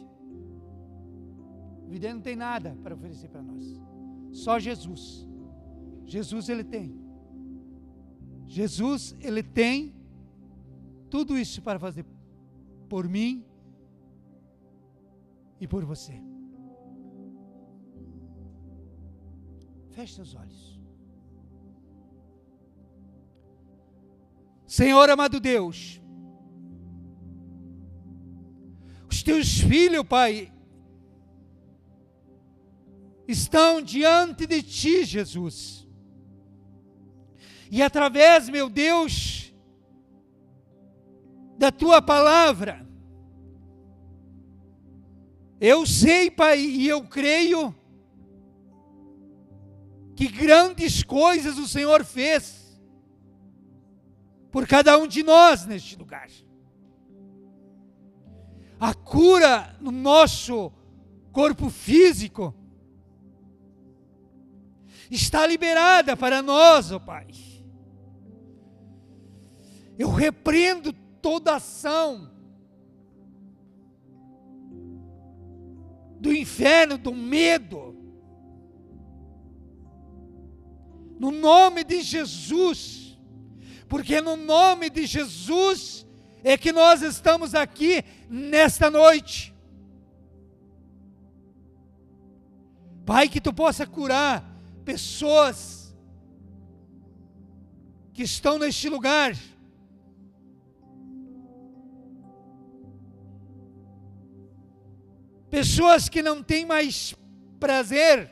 O 1.85 1.91
vidente 1.91 2.15
não 2.15 2.23
tem 2.23 2.37
nada 2.37 2.75
para 2.83 2.95
oferecer 2.95 3.29
para 3.29 3.43
nós. 3.43 3.65
Só 4.33 4.59
Jesus. 4.59 5.29
Jesus 6.07 6.49
ele 6.49 6.65
tem. 6.65 6.99
Jesus 8.47 9.15
ele 9.21 9.43
tem 9.43 9.96
tudo 11.11 11.39
isso 11.39 11.63
para 11.63 11.79
fazer 11.79 12.05
por 12.89 13.09
mim 13.09 13.45
e 15.61 15.67
por 15.67 15.85
você. 15.85 16.21
Feche 19.91 20.15
seus 20.15 20.35
olhos. 20.35 20.77
Senhor 24.67 25.09
amado 25.09 25.41
Deus, 25.41 26.03
os 29.09 29.23
teus 29.23 29.61
filhos, 29.61 30.05
Pai, 30.05 30.53
estão 33.27 33.81
diante 33.81 34.47
de 34.47 34.63
Ti, 34.63 35.05
Jesus. 35.05 35.89
E 37.71 37.81
através, 37.83 38.49
meu 38.49 38.69
Deus, 38.69 39.46
da 41.59 41.73
Tua 41.73 42.03
palavra, 42.03 42.87
eu 45.61 45.87
sei, 45.87 46.31
Pai, 46.31 46.61
e 46.61 46.87
eu 46.87 47.03
creio, 47.03 47.75
que 50.17 50.29
grandes 50.29 51.03
coisas 51.03 51.59
o 51.59 51.69
Senhor 51.69 52.03
fez 52.03 52.81
por 54.51 54.67
cada 54.67 54.97
um 54.99 55.07
de 55.07 55.23
nós 55.23 55.67
neste 55.67 55.95
lugar. 55.97 56.29
A 58.81 58.95
cura 58.95 59.77
no 59.79 59.91
nosso 59.91 60.73
corpo 61.33 61.69
físico 61.69 62.55
está 65.11 65.47
liberada 65.47 66.17
para 66.17 66.41
nós, 66.41 66.91
ó 66.91 66.97
oh 66.97 67.01
Pai. 67.01 67.27
Eu 69.99 70.11
repreendo 70.11 70.95
toda 71.27 71.57
ação 71.57 72.31
do 76.21 76.33
inferno, 76.33 76.97
do 76.97 77.13
medo, 77.13 77.97
no 81.19 81.33
nome 81.33 81.83
de 81.83 82.01
Jesus, 82.01 83.19
porque 83.89 84.21
no 84.21 84.37
nome 84.37 84.89
de 84.89 85.05
Jesus 85.05 86.07
é 86.45 86.57
que 86.57 86.71
nós 86.71 87.03
estamos 87.03 87.57
aqui 87.57 88.05
nesta 88.31 88.89
noite. 88.89 89.53
Pai, 93.05 93.29
que 93.29 93.41
tu 93.41 93.53
possa 93.53 93.85
curar 93.85 94.45
pessoas 94.85 95.93
que 98.15 98.23
estão 98.23 98.61
neste 98.61 98.89
lugar. 98.89 99.37
Pessoas 105.51 106.09
que 106.09 106.23
não 106.23 106.43
têm 106.43 106.67
mais 106.67 107.15
prazer. 107.61 108.31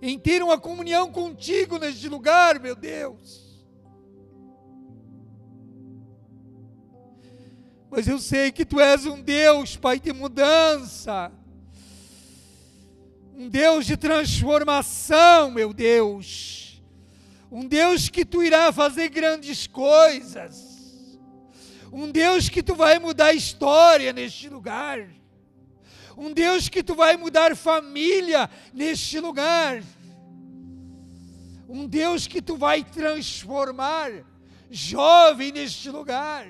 Em 0.00 0.18
ter 0.18 0.42
uma 0.42 0.58
comunhão 0.58 1.10
contigo 1.10 1.78
neste 1.78 2.08
lugar, 2.08 2.60
meu 2.60 2.76
Deus. 2.76 3.46
Mas 7.90 8.06
eu 8.06 8.18
sei 8.18 8.52
que 8.52 8.64
tu 8.64 8.78
és 8.78 9.06
um 9.06 9.22
Deus, 9.22 9.76
Pai, 9.76 9.98
de 9.98 10.12
mudança, 10.12 11.32
um 13.34 13.48
Deus 13.48 13.86
de 13.86 13.96
transformação, 13.96 15.50
meu 15.50 15.72
Deus, 15.72 16.82
um 17.50 17.66
Deus 17.66 18.08
que 18.08 18.24
tu 18.24 18.42
irá 18.42 18.72
fazer 18.72 19.08
grandes 19.08 19.66
coisas, 19.66 20.75
um 21.92 22.10
Deus 22.10 22.48
que 22.48 22.62
tu 22.62 22.74
vai 22.74 22.98
mudar 22.98 23.26
a 23.26 23.34
história 23.34 24.12
neste 24.12 24.48
lugar. 24.48 25.08
Um 26.16 26.32
Deus 26.32 26.68
que 26.68 26.82
tu 26.82 26.94
vai 26.94 27.16
mudar 27.16 27.54
família 27.54 28.48
neste 28.72 29.20
lugar, 29.20 29.82
um 31.68 31.86
Deus 31.86 32.26
que 32.26 32.40
tu 32.40 32.56
vai 32.56 32.82
transformar 32.82 34.24
jovem 34.70 35.52
neste 35.52 35.90
lugar, 35.90 36.46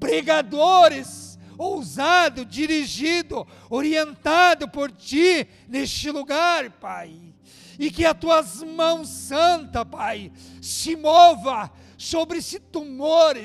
pregadores 0.00 1.38
ousado, 1.58 2.44
dirigido, 2.44 3.46
orientado 3.68 4.68
por 4.68 4.92
ti 4.92 5.46
neste 5.68 6.10
lugar, 6.10 6.70
Pai. 6.70 7.34
E 7.78 7.90
que 7.90 8.04
as 8.04 8.16
tuas 8.16 8.62
mãos 8.62 9.08
santa, 9.08 9.84
Pai, 9.84 10.32
se 10.62 10.96
mova 10.96 11.70
sobre 11.96 12.38
esse 12.38 12.60
tumor 12.60 13.36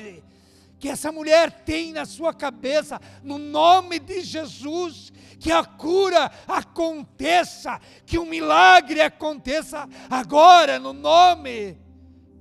que 0.84 0.90
essa 0.90 1.10
mulher 1.10 1.50
tem 1.64 1.94
na 1.94 2.04
sua 2.04 2.34
cabeça, 2.34 3.00
no 3.22 3.38
nome 3.38 3.98
de 3.98 4.20
Jesus, 4.20 5.10
que 5.40 5.50
a 5.50 5.64
cura 5.64 6.30
aconteça, 6.46 7.80
que 8.04 8.18
um 8.18 8.26
milagre 8.26 9.00
aconteça 9.00 9.88
agora, 10.10 10.78
no 10.78 10.92
nome 10.92 11.78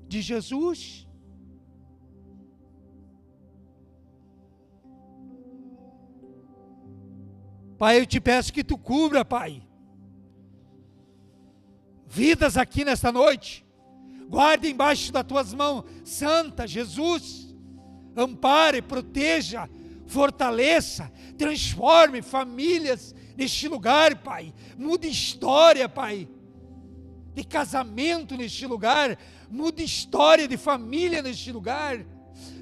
de 0.10 0.22
Jesus. 0.22 1.08
Pai, 7.78 8.02
eu 8.02 8.06
te 8.06 8.20
peço 8.20 8.52
que 8.52 8.62
tu 8.62 8.78
cubra, 8.78 9.24
Pai, 9.24 9.66
vidas 12.06 12.58
aqui 12.58 12.84
nesta 12.84 13.10
noite. 13.10 13.66
Guarde 14.28 14.70
embaixo 14.70 15.14
das 15.14 15.24
tuas 15.24 15.54
mãos, 15.54 15.86
Santa 16.04 16.68
Jesus. 16.68 17.53
Ampare, 18.16 18.82
proteja, 18.82 19.70
fortaleça, 20.06 21.12
transforme 21.38 22.22
famílias 22.22 23.16
neste 23.36 23.68
lugar, 23.68 24.18
Pai. 24.18 24.54
Mude 24.78 25.08
história, 25.08 25.88
Pai. 25.90 26.28
De 27.34 27.44
casamento 27.44 28.38
neste 28.38 28.68
lugar, 28.68 29.18
mude 29.50 29.84
história 29.84 30.48
de 30.48 30.58
família 30.58 31.22
neste 31.22 31.52
lugar. 31.52 32.06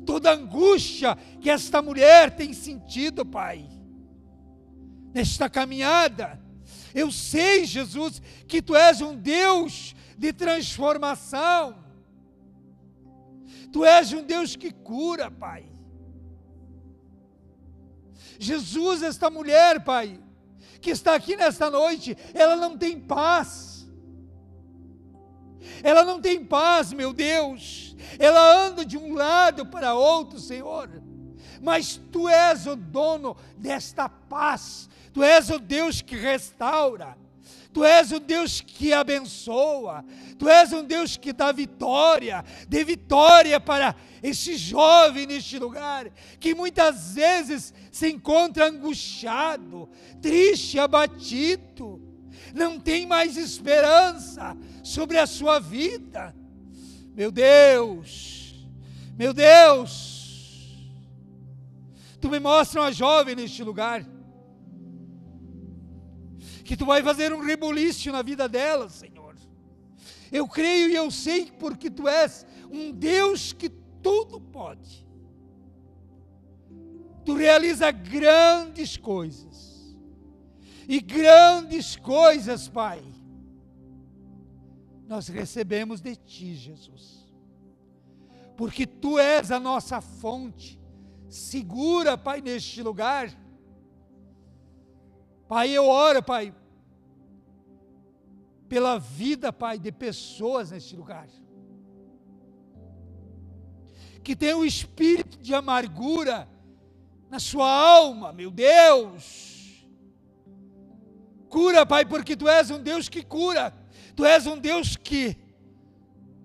Toda 0.05 0.33
angústia 0.33 1.17
que 1.41 1.49
esta 1.49 1.81
mulher 1.81 2.35
tem 2.35 2.53
sentido, 2.53 3.25
Pai 3.25 3.81
nesta 5.13 5.49
caminhada. 5.49 6.41
Eu 6.93 7.11
sei, 7.11 7.65
Jesus, 7.65 8.21
que 8.47 8.61
tu 8.61 8.75
és 8.75 9.01
um 9.01 9.15
Deus 9.15 9.95
de 10.17 10.33
transformação. 10.33 11.80
Tu 13.71 13.85
és 13.85 14.11
um 14.13 14.23
Deus 14.23 14.55
que 14.55 14.71
cura, 14.71 15.31
Pai. 15.31 15.65
Jesus, 18.39 19.03
esta 19.03 19.29
mulher, 19.29 19.83
Pai, 19.83 20.19
que 20.81 20.89
está 20.89 21.13
aqui 21.13 21.35
nesta 21.35 21.69
noite, 21.69 22.17
ela 22.33 22.55
não 22.55 22.77
tem 22.77 22.99
paz. 22.99 23.87
Ela 25.83 26.03
não 26.03 26.19
tem 26.19 26.43
paz, 26.43 26.91
meu 26.91 27.13
Deus. 27.13 27.95
Ela 28.17 28.65
anda 28.65 28.83
de 28.83 28.97
um 28.97 29.13
lado 29.13 29.65
para 29.65 29.93
outro, 29.93 30.39
Senhor. 30.39 30.89
Mas 31.61 32.01
tu 32.11 32.27
és 32.27 32.65
o 32.65 32.75
dono 32.75 33.37
desta 33.57 34.09
paz, 34.09 34.89
Tu 35.13 35.23
és 35.23 35.49
o 35.49 35.59
Deus 35.59 36.01
que 36.01 36.15
restaura. 36.15 37.17
Tu 37.73 37.83
és 37.85 38.11
o 38.11 38.19
Deus 38.19 38.59
que 38.59 38.91
abençoa. 38.91 40.03
Tu 40.37 40.49
és 40.49 40.73
um 40.73 40.83
Deus 40.83 41.15
que 41.15 41.31
dá 41.31 41.51
vitória, 41.51 42.43
dê 42.67 42.83
vitória 42.83 43.59
para 43.59 43.95
este 44.21 44.55
jovem 44.55 45.25
neste 45.25 45.57
lugar, 45.57 46.09
que 46.39 46.53
muitas 46.53 47.13
vezes 47.15 47.73
se 47.91 48.09
encontra 48.09 48.67
angustiado, 48.67 49.89
triste, 50.21 50.77
abatido, 50.79 52.01
não 52.53 52.79
tem 52.79 53.05
mais 53.05 53.37
esperança 53.37 54.55
sobre 54.83 55.17
a 55.17 55.25
sua 55.25 55.59
vida. 55.59 56.35
Meu 57.15 57.31
Deus, 57.31 58.67
meu 59.17 59.33
Deus, 59.33 60.77
tu 62.19 62.29
me 62.29 62.39
mostra 62.39 62.81
uma 62.81 62.91
jovem 62.91 63.35
neste 63.35 63.63
lugar 63.63 64.05
que 66.71 66.77
tu 66.77 66.85
vai 66.85 67.03
fazer 67.03 67.33
um 67.33 67.41
rebuliço 67.41 68.09
na 68.13 68.21
vida 68.21 68.47
dela, 68.47 68.87
Senhor. 68.87 69.35
Eu 70.31 70.47
creio 70.47 70.87
e 70.87 70.95
eu 70.95 71.11
sei 71.11 71.51
porque 71.59 71.91
tu 71.91 72.07
és 72.07 72.45
um 72.71 72.93
Deus 72.93 73.51
que 73.51 73.67
tudo 74.01 74.39
pode. 74.39 75.05
Tu 77.25 77.33
realiza 77.35 77.91
grandes 77.91 78.95
coisas. 78.95 79.93
E 80.87 81.01
grandes 81.01 81.97
coisas, 81.97 82.69
Pai, 82.69 83.03
nós 85.09 85.27
recebemos 85.27 85.99
de 85.99 86.15
Ti, 86.15 86.55
Jesus. 86.55 87.29
Porque 88.55 88.87
Tu 88.87 89.19
és 89.19 89.51
a 89.51 89.59
nossa 89.59 89.99
fonte. 89.99 90.79
Segura, 91.27 92.17
Pai, 92.17 92.39
neste 92.39 92.81
lugar. 92.81 93.29
Pai, 95.51 95.69
eu 95.69 95.85
oro, 95.85 96.23
Pai, 96.23 96.55
pela 98.69 98.97
vida, 98.97 99.51
Pai, 99.51 99.77
de 99.77 99.91
pessoas 99.91 100.71
neste 100.71 100.95
lugar. 100.95 101.27
Que 104.23 104.33
tem 104.33 104.53
um 104.53 104.63
espírito 104.63 105.37
de 105.39 105.53
amargura 105.53 106.47
na 107.29 107.37
sua 107.37 107.69
alma, 107.69 108.31
meu 108.31 108.49
Deus. 108.49 109.85
Cura, 111.49 111.85
Pai, 111.85 112.05
porque 112.05 112.37
Tu 112.37 112.47
és 112.47 112.71
um 112.71 112.81
Deus 112.81 113.09
que 113.09 113.21
cura. 113.21 113.73
Tu 114.15 114.23
és 114.23 114.47
um 114.47 114.57
Deus 114.57 114.95
que 114.95 115.35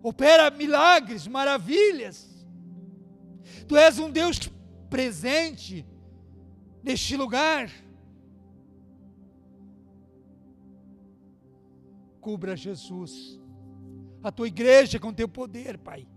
opera 0.03 0.51
milagres, 0.51 1.29
maravilhas. 1.29 2.45
Tu 3.69 3.77
és 3.77 4.01
um 4.01 4.11
Deus 4.11 4.51
presente 4.91 5.87
neste 6.83 7.17
lugar. 7.17 7.86
Cubra 12.27 12.57
Jesus, 12.57 13.39
a 14.21 14.33
tua 14.33 14.49
igreja 14.49 14.99
com 14.99 15.15
teu 15.15 15.29
poder, 15.29 15.79
Pai. 15.79 16.09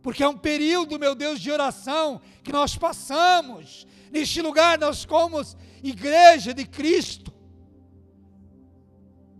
Porque 0.00 0.22
é 0.22 0.28
um 0.28 0.38
período, 0.38 1.00
meu 1.00 1.16
Deus, 1.16 1.40
de 1.40 1.50
oração 1.50 2.20
que 2.44 2.52
nós 2.52 2.76
passamos. 2.76 3.88
Neste 4.08 4.40
lugar 4.40 4.78
nós 4.78 4.98
somos 4.98 5.56
igreja 5.82 6.54
de 6.54 6.64
Cristo. 6.64 7.34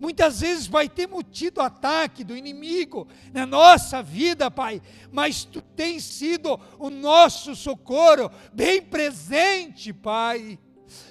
Muitas 0.00 0.40
vezes 0.40 0.66
vai 0.66 0.88
ter 0.88 1.08
tido 1.30 1.60
ataque 1.60 2.24
do 2.24 2.36
inimigo 2.36 3.06
na 3.32 3.46
nossa 3.46 4.02
vida, 4.02 4.50
Pai, 4.50 4.82
mas 5.12 5.44
Tu 5.44 5.62
tens 5.62 6.02
sido 6.02 6.58
o 6.80 6.90
nosso 6.90 7.54
socorro 7.54 8.28
bem 8.52 8.82
presente, 8.82 9.92
Pai. 9.92 10.58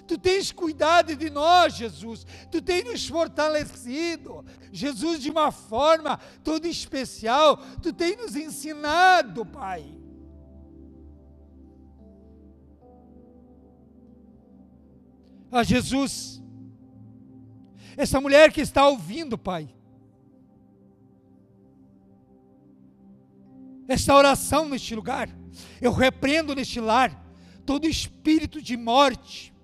Tu 0.08 0.18
tens 0.18 0.52
cuidado 0.52 1.16
de 1.16 1.30
nós, 1.30 1.76
Jesus. 1.76 2.26
Tu 2.52 2.62
tens 2.62 2.84
nos 2.84 3.08
fortalecido. 3.08 4.46
Jesus, 4.72 5.22
de 5.22 5.32
uma 5.32 5.52
forma 5.52 6.18
toda 6.44 6.68
especial, 6.68 7.58
tu 7.82 7.92
tens 7.92 8.18
nos 8.18 8.36
ensinado, 8.36 9.46
Pai. 9.46 9.96
A 15.52 15.64
Jesus, 15.64 16.44
essa 17.96 18.20
mulher 18.20 18.52
que 18.52 18.62
está 18.62 18.88
ouvindo, 18.88 19.38
Pai, 19.38 19.74
esta 23.88 24.16
oração 24.16 24.68
neste 24.68 24.94
lugar, 24.96 25.30
eu 25.80 25.92
repreendo 25.92 26.54
neste 26.54 26.80
lar 26.80 27.24
todo 27.66 27.88
espírito 27.88 28.62
de 28.62 28.76
morte, 28.76 29.55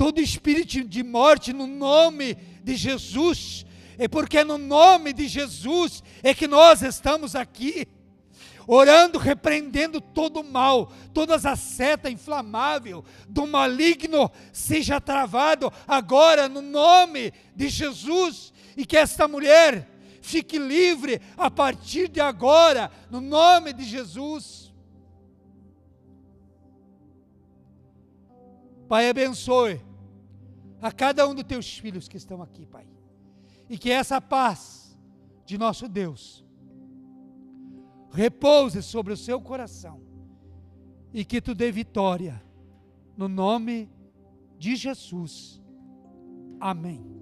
todo 0.00 0.18
espírito 0.18 0.82
de 0.82 1.02
morte 1.02 1.52
no 1.52 1.66
nome 1.66 2.34
de 2.64 2.74
Jesus. 2.74 3.66
É 3.98 4.08
porque 4.08 4.42
no 4.42 4.56
nome 4.56 5.12
de 5.12 5.28
Jesus 5.28 6.02
é 6.22 6.32
que 6.32 6.48
nós 6.48 6.80
estamos 6.80 7.36
aqui, 7.36 7.86
orando, 8.66 9.18
repreendendo 9.18 10.00
todo 10.00 10.40
o 10.40 10.42
mal, 10.42 10.90
todas 11.12 11.44
as 11.44 11.60
seta 11.60 12.08
inflamável 12.08 13.04
do 13.28 13.46
maligno 13.46 14.30
seja 14.54 15.02
travado 15.02 15.70
agora 15.86 16.48
no 16.48 16.62
nome 16.62 17.30
de 17.54 17.68
Jesus 17.68 18.54
e 18.78 18.86
que 18.86 18.96
esta 18.96 19.28
mulher 19.28 19.86
fique 20.22 20.58
livre 20.58 21.20
a 21.36 21.50
partir 21.50 22.08
de 22.08 22.22
agora, 22.22 22.90
no 23.10 23.20
nome 23.20 23.74
de 23.74 23.84
Jesus. 23.84 24.72
Pai, 28.88 29.10
abençoe 29.10 29.89
a 30.80 30.90
cada 30.90 31.28
um 31.28 31.34
dos 31.34 31.44
teus 31.44 31.78
filhos 31.78 32.08
que 32.08 32.16
estão 32.16 32.42
aqui, 32.42 32.66
Pai. 32.66 32.86
E 33.68 33.78
que 33.78 33.90
essa 33.90 34.20
paz 34.20 34.98
de 35.44 35.58
nosso 35.58 35.88
Deus 35.88 36.44
repouse 38.12 38.82
sobre 38.82 39.12
o 39.12 39.16
seu 39.16 39.40
coração 39.40 40.00
e 41.12 41.24
que 41.24 41.40
tu 41.40 41.54
dê 41.54 41.70
vitória 41.70 42.42
no 43.16 43.28
nome 43.28 43.88
de 44.58 44.74
Jesus. 44.76 45.60
Amém. 46.58 47.19